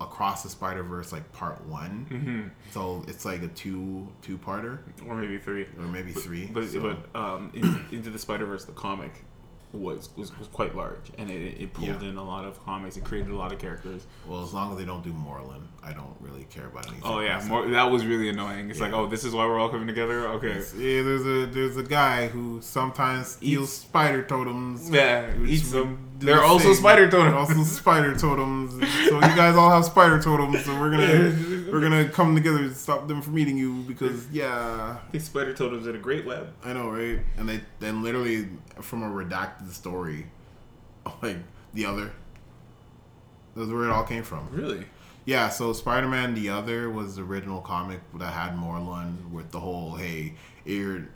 [0.00, 2.48] across the Spider Verse like part one, mm-hmm.
[2.72, 5.66] so it's like a two two parter Or maybe three.
[5.78, 6.46] or maybe three.
[6.46, 9.12] But so- but um, in, Into the Spider Verse, the comic
[9.72, 12.08] was, was was quite large, and it, it pulled Yeah.
[12.08, 12.96] in a lot of comics.
[12.96, 14.06] It created a lot of characters.
[14.26, 17.02] well, as long as they don't do Morlun, I don't really care about anything.
[17.04, 18.70] Oh yeah, more, that was really annoying.
[18.70, 20.26] It's like, oh, this is why we're all coming together.
[20.28, 20.54] Okay.
[20.76, 24.88] Yeah, there's a there's a guy who sometimes steals Eats- spider totems.
[24.90, 26.07] Yeah, eats them.
[26.18, 26.74] They're the also same.
[26.74, 27.34] spider totems.
[27.34, 28.72] Also spider totems.
[29.08, 30.64] So you guys all have spider totems.
[30.64, 34.98] So we're gonna we're gonna come together to stop them from eating you because yeah,
[35.12, 36.52] These spider totems are a great web.
[36.64, 37.20] I know right.
[37.36, 38.48] And they then literally
[38.80, 40.26] from a redacted story,
[41.22, 41.38] like
[41.74, 42.10] the other.
[43.56, 44.48] That's where it all came from.
[44.52, 44.84] Really?
[45.24, 49.60] Yeah, so Spider Man the Other was the original comic that had Morlun with the
[49.60, 50.34] whole hey,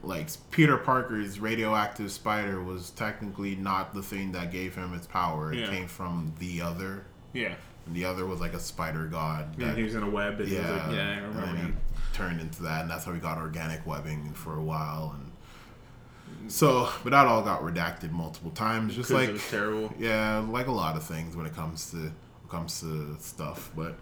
[0.03, 5.53] like Peter Parker's radioactive spider was technically not the thing that gave him its power.
[5.53, 5.66] It Yeah.
[5.66, 7.05] came from the other.
[7.32, 7.55] Yeah.
[7.86, 9.55] And the other was like a spider god.
[9.59, 10.40] Yeah, he was in a web.
[10.40, 11.57] And yeah, like, yeah, I and remember.
[11.57, 15.16] then he turned into that, and that's how we got organic webbing for a while.
[15.18, 19.92] And so, but that all got redacted multiple times, just like it was terrible.
[19.98, 23.70] yeah, like a lot of things when it comes to when it comes to stuff.
[23.76, 23.96] But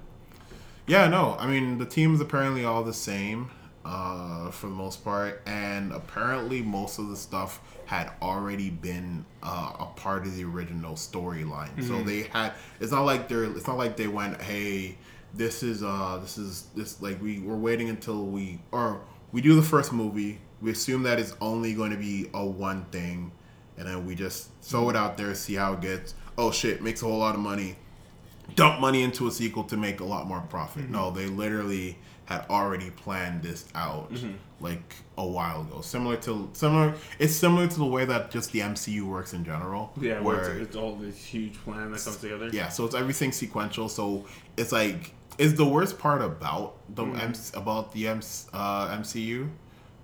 [0.86, 3.50] yeah, no, I mean the team's apparently all the same
[3.84, 9.72] uh, for the most part, and apparently most of the stuff had already been uh,
[9.80, 11.86] a part of the original storyline.
[11.86, 12.52] So they had.
[12.80, 13.44] It's not like they're.
[13.44, 14.98] It's not like they went, hey.
[15.32, 19.00] This is uh this is this like we we're waiting until we or
[19.30, 20.40] we do the first movie.
[20.60, 23.30] We assume that it's only going to be a one thing,
[23.78, 26.16] and then we just throw it out there, see how it gets.
[26.36, 27.76] Oh shit, makes a whole lot of money.
[28.56, 30.90] Dump money into a sequel to make a lot more profit.
[30.90, 31.96] No, they literally
[32.30, 34.12] had already planned this out
[34.60, 35.80] like a while ago.
[35.80, 39.92] Similar to similar, it's similar to the way that just the MCU works in general.
[40.00, 42.48] Yeah, where where it's, it's all this huge plan that comes together.
[42.52, 43.88] yeah, so it's everything sequential.
[43.88, 44.26] So
[44.56, 47.18] it's like it's the worst part about the Mm-hmm.
[47.20, 48.20] M- about the M-
[48.52, 49.48] uh, MCU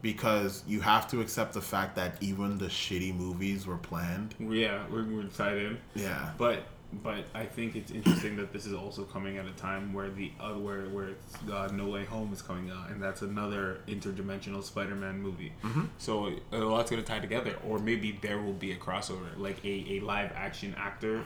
[0.03, 4.35] because you have to accept the fact that even the shitty movies were planned.
[4.41, 5.79] Yeah, we're, we're excited.
[5.95, 6.31] Yeah.
[6.39, 6.67] But
[7.03, 10.31] but I think it's interesting that this is also coming at a time where the
[10.41, 14.63] uh, where where it's, uh, No Way Home is coming out, and that's another interdimensional
[14.63, 15.53] Spider-Man movie.
[15.63, 15.85] Mm-hmm.
[15.99, 19.87] So a lot's gonna tie together, or maybe there will be a crossover, like a,
[19.97, 21.25] a live action actor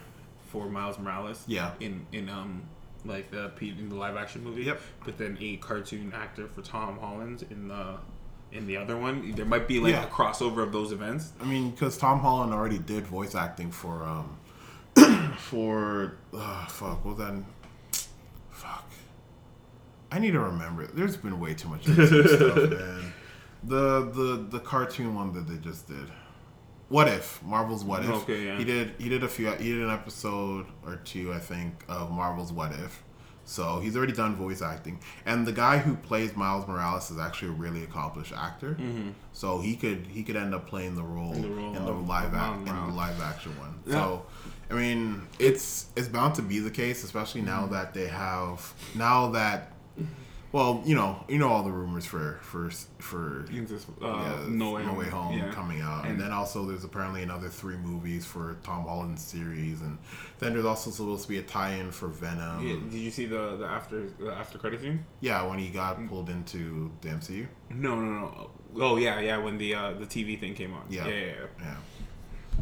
[0.49, 1.45] for Miles Morales.
[1.47, 1.73] Yeah.
[1.81, 2.63] In in um
[3.05, 4.65] like the in the live action movie.
[4.65, 4.81] Yep.
[5.05, 7.97] But then a cartoon actor for Tom Holland in the
[8.53, 9.33] in the other one.
[9.37, 10.05] There might be like Yeah.
[10.05, 11.33] a crossover of those events.
[11.41, 14.37] I mean, because Tom Holland already did voice acting for um
[15.37, 17.47] for uh, fuck Well then.
[18.51, 18.91] Fuck.
[20.13, 20.87] I need to remember.
[20.87, 23.13] There's been way too much stuff, man.
[23.65, 26.11] The the the cartoon one that they just did.
[26.89, 28.11] What if Marvel's What If?
[28.11, 28.59] Okay, yeah.
[28.59, 32.11] He did he did a few he did an episode or two I think of
[32.11, 33.03] Marvel's What If.
[33.51, 37.49] So he's already done voice acting, and the guy who plays Miles Morales is actually
[37.49, 38.77] a really accomplished actor.
[39.33, 42.07] So he could he could end up playing the role in the the, role of-
[42.09, 43.75] live act, in the live action one.
[43.87, 43.93] Yeah.
[43.95, 44.27] So
[44.71, 47.73] I mean, it's it's bound to be the case, especially now Mm-hmm.
[47.73, 49.73] that they have now that
[50.53, 54.73] well, you know, you know all the rumors for for for Into, uh, yeah, no
[54.73, 55.51] way, No Way Home yeah.
[55.53, 59.81] coming out, and, And- then also there's apparently another three movies for Tom Holland's series,
[59.81, 59.99] and
[60.41, 62.67] then there's also supposed to be a tie-in for Venom.
[62.67, 65.05] Yeah, did you see the the after the after credit scene?
[65.21, 67.47] Yeah, when he got pulled into the MCU.
[67.71, 68.51] No, no, no.
[68.77, 69.39] Oh yeah, yeah.
[69.39, 70.85] When the uh, the TV thing came on.
[70.89, 71.07] Yeah.
[71.07, 71.33] yeah, yeah.
[71.61, 71.77] yeah.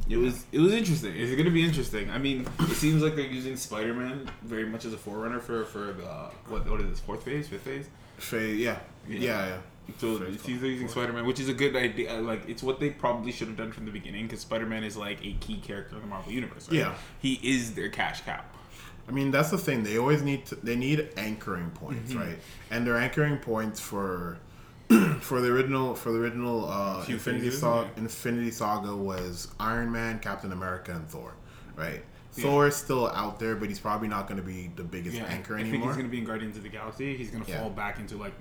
[0.08, 1.14] It was it was interesting.
[1.16, 2.10] It's gonna be interesting.
[2.10, 5.64] I mean, it seems like they're using Spider Man very much as a forerunner for
[5.64, 7.86] for the what what is this fourth phase, fifth phase?
[8.18, 8.78] Faye, yeah.
[9.08, 9.18] Yeah.
[9.18, 9.56] Yeah, yeah.
[9.98, 12.14] So Phase it seems they're using Spider Man, which is a good idea.
[12.20, 14.96] Like it's what they probably should have done from the beginning because Spider Man is
[14.96, 16.68] like a key character in the Marvel universe.
[16.68, 16.78] Right?
[16.78, 16.94] Yeah.
[17.20, 18.42] he is their cash cow.
[19.08, 19.84] I mean, that's the thing.
[19.84, 20.54] They always need to.
[20.56, 22.20] They need anchoring points, Mm-hmm.
[22.20, 22.38] right?
[22.70, 24.38] And their anchoring points for
[25.20, 27.90] for the original for the original uh, Infinity Saga.
[27.96, 28.02] yeah.
[28.02, 31.34] Infinity Saga was Iron Man, Captain America, and Thor,
[31.76, 32.02] right?
[32.32, 35.24] Thor is still out there, but he's probably not going to be the biggest Yeah,
[35.24, 35.88] anchor I think anymore.
[35.88, 37.16] he's gonna be in Guardians of the Galaxy.
[37.16, 37.60] He's gonna Yeah.
[37.60, 38.32] fall back into like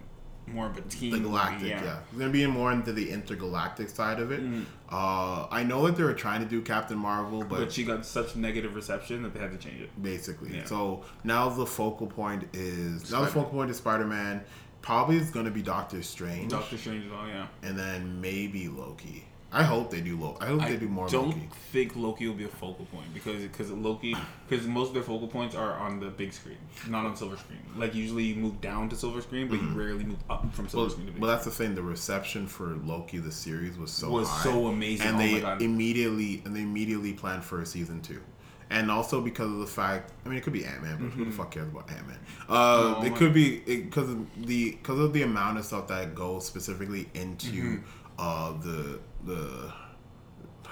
[0.46, 1.12] more of a team.
[1.12, 2.00] the galactic, yeah.
[2.12, 4.42] It's gonna be more into the intergalactic side of it.
[4.42, 4.66] Mm.
[4.90, 8.06] Uh, I know that they were trying to do Captain Marvel, but, But she got
[8.06, 9.90] such negative reception that they had to change it.
[10.02, 10.66] basically, Yeah.
[10.66, 14.42] so now the focal point is now the focal point is Spider Man.
[14.82, 17.48] Probably is gonna be Doctor Strange, Doctor Strange as well, yeah.
[17.64, 19.26] and then maybe Loki.
[19.52, 20.42] I hope they do Loki.
[20.42, 21.16] I hope I they do more Loki.
[21.16, 21.50] don't Loki.
[21.72, 24.14] think Loki will be a focal point because because Loki
[24.48, 26.58] because most of their focal points are on the big screen,
[26.90, 27.60] not on silver screen.
[27.78, 29.80] Like usually you move down to silver screen, but you mm-hmm.
[29.80, 31.76] rarely move up from silver Well, screen to big well, that's the thing.
[31.76, 35.08] The reception for Loki, the series, was so Was high, so amazing.
[35.08, 35.20] and Oh
[35.58, 38.22] they immediately and they immediately planned for a season two,
[38.70, 41.26] and also because of the fact, I mean, it could be Ant Man, but who
[41.26, 42.20] the fuck cares about Ant Man?
[42.50, 43.02] Uh, Mm-hmm.
[43.02, 46.46] No, it could be because of the because of the amount of stuff that goes
[46.46, 48.20] specifically into Mm-hmm.
[48.20, 49.74] uh, the the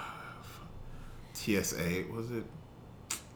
[1.32, 2.44] TSA was it.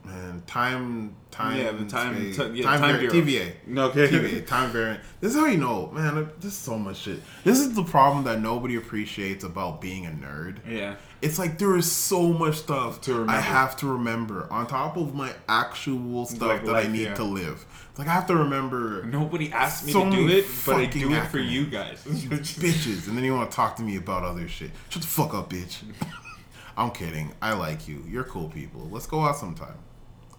[0.02, 3.52] Man, time, time, Yeah, the time- space- t- yeah, time, time var- TVA.
[3.78, 4.08] Okay.
[4.08, 5.00] TVA, time variant.
[5.20, 6.30] This is how you know, man.
[6.40, 7.22] There's so much shit.
[7.44, 10.56] This is the problem that nobody appreciates about being a nerd.
[10.66, 10.94] Yeah.
[11.20, 13.32] It's like there is so much stuff To remember.
[13.32, 17.02] I have to remember on top of my actual stuff Like that life, I need
[17.02, 17.14] yeah.
[17.16, 17.66] to live.
[17.90, 20.86] It's like I have to remember Nobody asked me So to do it, but I
[20.86, 21.50] do it for acronyms.
[21.50, 22.02] you guys.
[22.06, 24.70] bitches, and then you want to talk to me about other shit.
[24.88, 25.82] Shut the fuck up, bitch.
[26.78, 27.32] I'm kidding.
[27.42, 28.02] I like you.
[28.08, 28.88] You're cool people.
[28.90, 29.74] Let's go out sometime.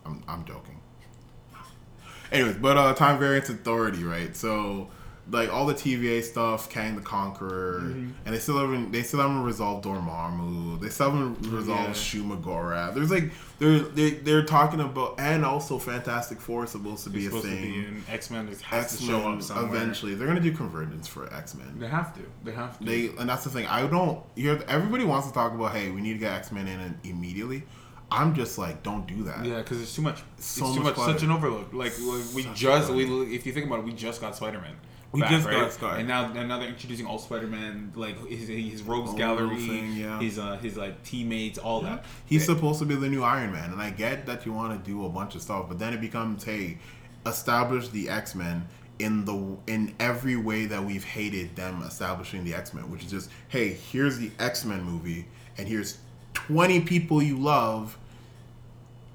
[0.06, 0.80] I'm, I'm joking.
[2.32, 4.34] Anyways, but uh, time variance authority, right?
[4.36, 4.88] So,
[5.30, 9.44] like all the TVA stuff, Kang the Conqueror, and they still haven't they still haven't
[9.44, 10.80] resolved Dormammu.
[10.80, 11.94] They still haven't resolved Yeah.
[11.94, 12.94] Shuma-Gorath.
[12.96, 17.26] There's like they're they, they're talking about and also Fantastic Four is supposed to be
[17.26, 17.74] It's a thing.
[17.76, 18.48] in X Men.
[18.48, 19.76] Has X to show up somewhere.
[19.76, 20.16] eventually.
[20.16, 21.80] They're gonna do convergence for X Men.
[21.80, 22.22] They have to.
[22.46, 22.86] They have to.
[22.86, 23.68] They and that's the thing.
[23.68, 24.24] I don't.
[24.36, 25.74] You're, everybody wants to talk about.
[25.74, 27.64] Hey, we need to get X Men in immediately.
[28.12, 29.46] I'm just like, don't do that.
[29.46, 30.22] Yeah, because it's too much.
[30.38, 31.06] So it's too much much.
[31.14, 31.74] Such an overload.
[31.74, 33.06] Like like, we Such just we
[33.36, 34.76] if you think about it, we just got Spider Man.
[35.14, 38.48] We just got Spider- and now and now they're introducing all Spider Man like his,
[38.48, 40.20] his rogues gallery, thing, yeah.
[40.20, 42.06] his uh his like teammates, all that.
[42.26, 42.56] He's Yeah.
[42.56, 45.06] supposed to be the new Iron Man, and I get that you want to do
[45.06, 46.78] a bunch of stuff, but then it becomes, hey,
[47.26, 48.68] establish the X Men
[49.00, 53.12] in the in every way that we've hated them establishing the X Men, which is
[53.12, 55.26] just, hey, here's the X Men movie,
[55.58, 55.98] and here's
[56.34, 57.98] twenty people you love.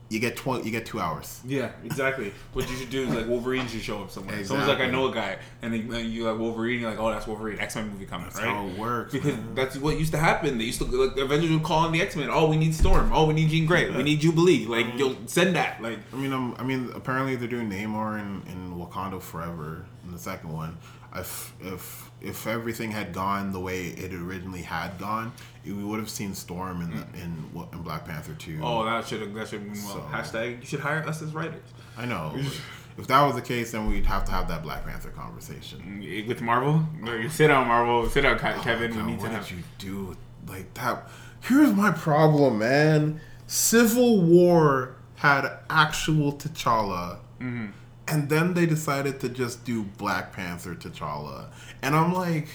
[0.09, 0.65] You get twenty.
[0.65, 1.41] You get two hours.
[1.45, 2.33] Yeah, exactly.
[2.53, 4.45] what you should do is like Wolverine should show up somewhere.
[4.45, 6.81] Someone's like, I know a guy, and then you like Wolverine.
[6.81, 7.59] You're like, oh, that's Wolverine.
[7.59, 8.49] X Men movie coming, That's right?
[8.49, 9.13] how it works.
[9.13, 9.55] Because man.
[9.57, 10.59] that's what used to happen.
[10.59, 12.29] They used to like Avengers would call on the X Men.
[12.31, 13.11] Oh, we need Storm.
[13.13, 13.91] Oh, we need Jean Grey.
[13.91, 14.67] We need Jubilee.
[14.67, 15.83] Like, you'll send that.
[15.83, 20.13] Like, I mean, um, I mean, apparently they're doing Namor in, in Wakanda Forever in
[20.13, 20.79] the second one.
[21.15, 25.33] If if if everything had gone the way it originally had gone,
[25.67, 28.61] we would have seen Storm in the, in what- in Black Panther two.
[28.63, 29.95] oh, that should that should have been well.
[29.95, 30.01] So-
[30.39, 31.63] Hashtag you should hire us as writers
[31.99, 32.33] I know.
[32.99, 36.05] if that was the case, then we'd have to have that Black Panther conversation.
[36.29, 36.87] with Marvel.
[37.07, 38.09] Or Sit down, Marvel.
[38.09, 38.95] Sit down, Ke- Kevin.
[38.97, 39.51] We need what to did have.
[39.51, 40.17] you do
[40.47, 41.09] like that?
[41.41, 43.21] Here's my problem, man.
[43.47, 47.67] Civil War had actual T'Challa, Mm-hmm.
[48.09, 51.47] and then they decided to just do Black Panther T'Challa,
[51.83, 52.49] and I'm like,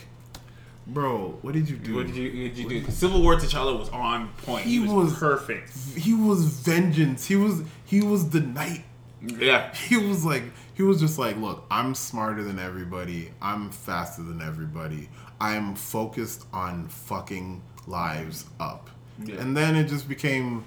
[0.87, 1.95] bro, what did you do?
[1.95, 2.91] What did you, what did you do?
[2.91, 4.65] Civil War T'Challa was on point.
[4.65, 5.71] He, He was, was- perfect.
[5.95, 7.25] He was vengeance.
[7.27, 8.83] He was he was the knight.
[9.21, 9.73] Yeah.
[9.75, 10.43] He was like
[10.73, 13.31] he was just like, look, I'm smarter than everybody.
[13.41, 15.09] I'm faster than everybody.
[15.39, 18.89] I'm focused on fucking lives up.
[19.23, 19.35] Yeah.
[19.41, 20.63] And then it just became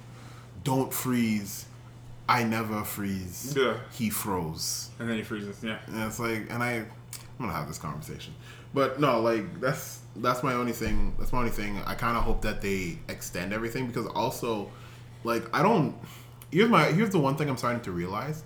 [0.63, 1.67] don't freeze.
[2.29, 3.55] I never freeze.
[3.57, 3.77] Yeah.
[3.93, 4.91] He froze.
[4.99, 5.63] And then he freezes.
[5.63, 5.79] Yeah.
[5.89, 6.87] And it's like, and I, I'm
[7.39, 8.35] gonna have this conversation,
[8.73, 11.15] but no, like that's that's my only thing.
[11.19, 11.81] That's my only thing.
[11.87, 14.71] I kind of hope that they extend everything because also,
[15.25, 15.97] like, I don't.
[16.51, 18.45] Here's my here's the one thing I'm starting to realize.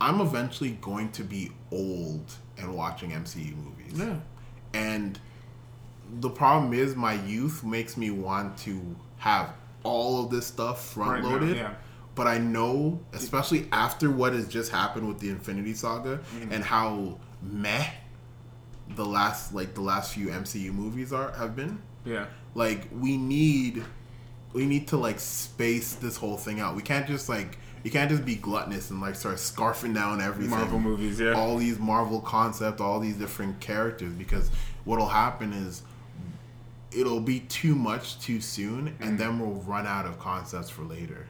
[0.00, 3.94] I'm eventually going to be old and watching MCU movies.
[3.98, 4.16] Yeah.
[4.74, 5.18] And
[6.20, 8.80] the problem is, my youth makes me want to
[9.16, 9.52] have
[9.82, 11.56] all of this stuff front Right loaded.
[11.56, 11.74] yeah.
[12.14, 16.52] But I know, especially after what has just happened with the Infinity Saga Mm-hmm.
[16.52, 17.86] and how meh
[18.96, 21.80] the last like the last few MCU movies are have been.
[22.04, 22.26] Yeah.
[22.54, 23.84] Like we need
[24.52, 26.74] we need to like space this whole thing out.
[26.76, 30.50] We can't just like you can't just be gluttonous and like start scarfing down everything.
[30.50, 31.32] Marvel movies, yeah.
[31.32, 34.50] All these Marvel concepts, all these different characters because
[34.84, 35.82] what'll happen is
[36.90, 39.02] it'll be too much too soon Mm-hmm.
[39.02, 41.26] and then we'll run out of concepts for later.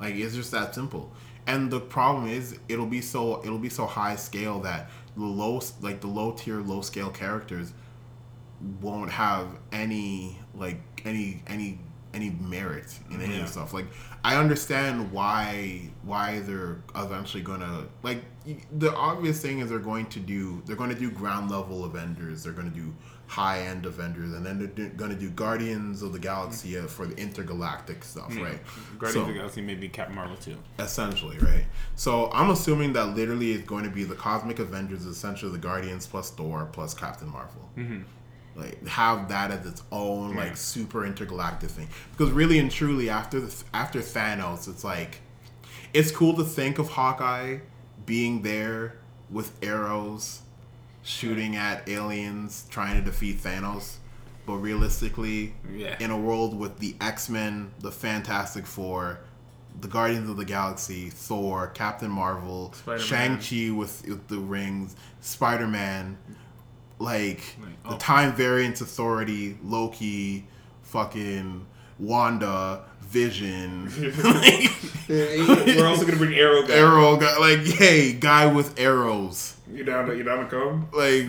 [0.00, 1.12] Like it's just that simple.
[1.46, 5.60] And the problem is it'll be so it'll be so high scale that the low
[5.80, 7.72] like the low tier low scale characters
[8.80, 11.78] won't have any like any any
[12.14, 13.42] any merit in any Yeah.
[13.42, 13.74] of stuff.
[13.74, 13.86] Like
[14.24, 18.24] I understand why why they're eventually gonna like
[18.78, 22.42] the obvious thing is they're going to do they're going to do ground level Avengers.
[22.42, 22.94] They're going to do
[23.28, 27.06] high end Avengers, and then they're going to do Guardians of the Galaxy uh, for
[27.06, 28.58] the intergalactic stuff, right?
[28.98, 30.56] Guardians So- of the Galaxy, maybe Captain Marvel too.
[30.78, 31.66] essentially, right?
[31.94, 36.06] So I'm assuming that literally it's going to be the Cosmic Avengers, essentially the Guardians
[36.06, 37.68] plus Thor plus Captain Marvel.
[37.76, 38.00] Mm-hmm.
[38.56, 40.38] Like have that as its own Yeah.
[40.44, 41.88] like super intergalactic thing.
[42.12, 45.20] Because really and truly, after the, after Thanos, it's like
[45.94, 47.58] it's cool to think of Hawkeye
[48.06, 48.96] being there
[49.30, 50.40] with arrows,
[51.08, 53.94] shooting at aliens, trying to defeat Thanos.
[54.46, 55.96] But realistically, Yeah.
[56.00, 59.20] in a world with the X Men, the Fantastic Four,
[59.80, 65.66] the Guardians of the Galaxy, Thor, Captain Marvel, Shang Chi with, with the rings, Spider
[65.66, 66.18] Man,
[66.98, 67.98] like Like, the oh.
[67.98, 70.46] Time Variance Authority, Loki,
[70.82, 71.64] fucking
[71.98, 73.86] Wanda, Vision,
[74.24, 74.70] like,
[75.08, 76.62] We're also gonna bring Arrow.
[76.66, 76.74] Guy.
[76.74, 80.06] Arrow, guy, like hey, guy with arrows, You down?
[80.06, 80.88] To, you down to come?
[80.92, 81.26] like.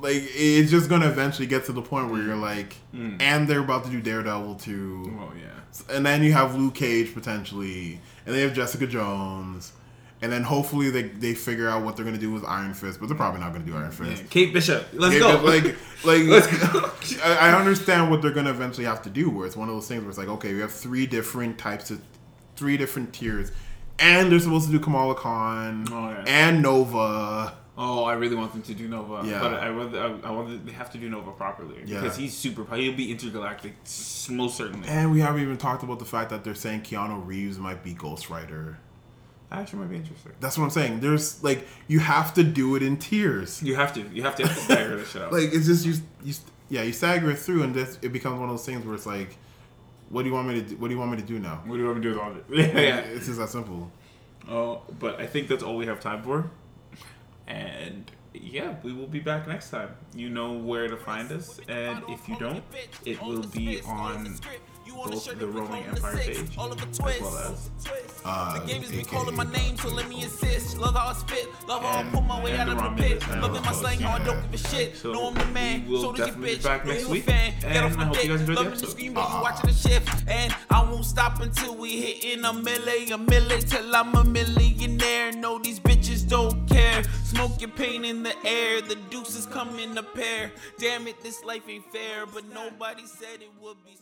[0.00, 3.20] Like it's just gonna eventually get to the point where you're like, Mm.
[3.20, 5.96] and they're about to do Daredevil too, Oh yeah.
[5.96, 9.72] and then you have Luke Cage potentially, and they have Jessica Jones,
[10.22, 13.08] and then hopefully they, they figure out what they're gonna do with Iron Fist, but
[13.08, 14.14] they're probably not gonna do Iron yeah.
[14.14, 14.30] Fist.
[14.30, 14.86] Kate Bishop.
[14.92, 15.42] Let's Yeah, go.
[15.42, 15.64] like
[16.04, 16.92] like Let's go.
[17.24, 19.28] I, I understand what they're gonna eventually have to do.
[19.30, 21.90] Where it's one of those things where it's like, okay, we have three different types
[21.90, 22.00] of
[22.54, 23.50] three different tiers,
[23.98, 26.24] and they're supposed to do Kamala Khan Oh, yeah.
[26.28, 27.54] and Nova.
[27.80, 29.24] Oh, I really want them to do Nova.
[29.24, 29.38] Yeah.
[29.40, 32.00] But I want, I, I want they have to do Nova properly Yeah.
[32.00, 32.64] because he's super.
[32.74, 33.74] He'll be intergalactic,
[34.28, 34.88] most certainly.
[34.88, 37.94] And we haven't even talked about the fact that they're saying Keanu Reeves might be
[37.94, 38.78] Ghost Rider.
[39.50, 40.32] That actually might be interesting.
[40.40, 41.00] That's what I'm saying.
[41.00, 43.62] There's like you have to do it in tiers.
[43.62, 44.00] You have to.
[44.12, 45.32] You have to, have to stagger this shit out.
[45.32, 45.94] like it's just you,
[46.24, 46.34] you
[46.68, 49.06] yeah you stagger it through and this, it becomes one of those things where it's
[49.06, 49.38] like
[50.10, 51.62] what do you want me to do what do you want me to do now
[51.64, 52.74] what do you want me to do with all of it?
[52.74, 52.98] yeah.
[52.98, 53.90] it's just that simple
[54.50, 56.50] Oh, but I think that's all we have time for.
[57.48, 59.90] And yeah, we will be back next time.
[60.14, 62.62] You know where to find us, and if you don't,
[63.04, 64.36] it will be on
[65.06, 67.70] both the Roaming Empire page as well as
[68.24, 70.76] uh Gamers be calling my name, so let me assist.
[70.78, 73.20] Love how I spit, love how I pull my way and out of the pit.
[73.28, 74.96] Mendes Loving my slang, how I don't give a shit.
[74.96, 76.62] So know I'm the man, so does your bitch.
[76.62, 77.24] back next you week.
[77.24, 77.54] fan.
[77.60, 80.28] Get off my hope you dick, guys enjoyed the the screen, baby, watching the shift.
[80.28, 85.32] And I won't stop until we hitting a milli, a milli, till I'm a millionaire.
[85.32, 87.02] No, these bitches don't care.
[87.24, 90.50] Smoke your pain in the air, the deuces come in a pair.
[90.78, 93.96] Damn it, this life ain't fair, but nobody said it would be,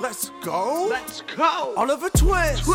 [0.00, 0.86] Let's go.
[0.88, 1.74] Let's go.
[1.76, 2.68] Oliver Twist.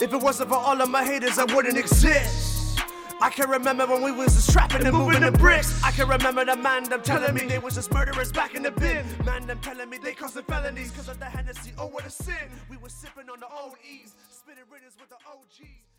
[0.00, 2.80] If it wasn't for all of my haters, I wouldn't exist.
[3.20, 5.80] I can remember when we was just trapping and moving the bricks.
[5.84, 8.72] I can remember the man them telling me they was just murderers back in the
[8.72, 9.06] bin.
[9.24, 11.72] Man them telling me they causing felonies cause of the Hennessy.
[11.78, 12.50] Oh, what a sin.
[12.68, 15.91] We were sipping on the old E's, spitting riddles with the OGs.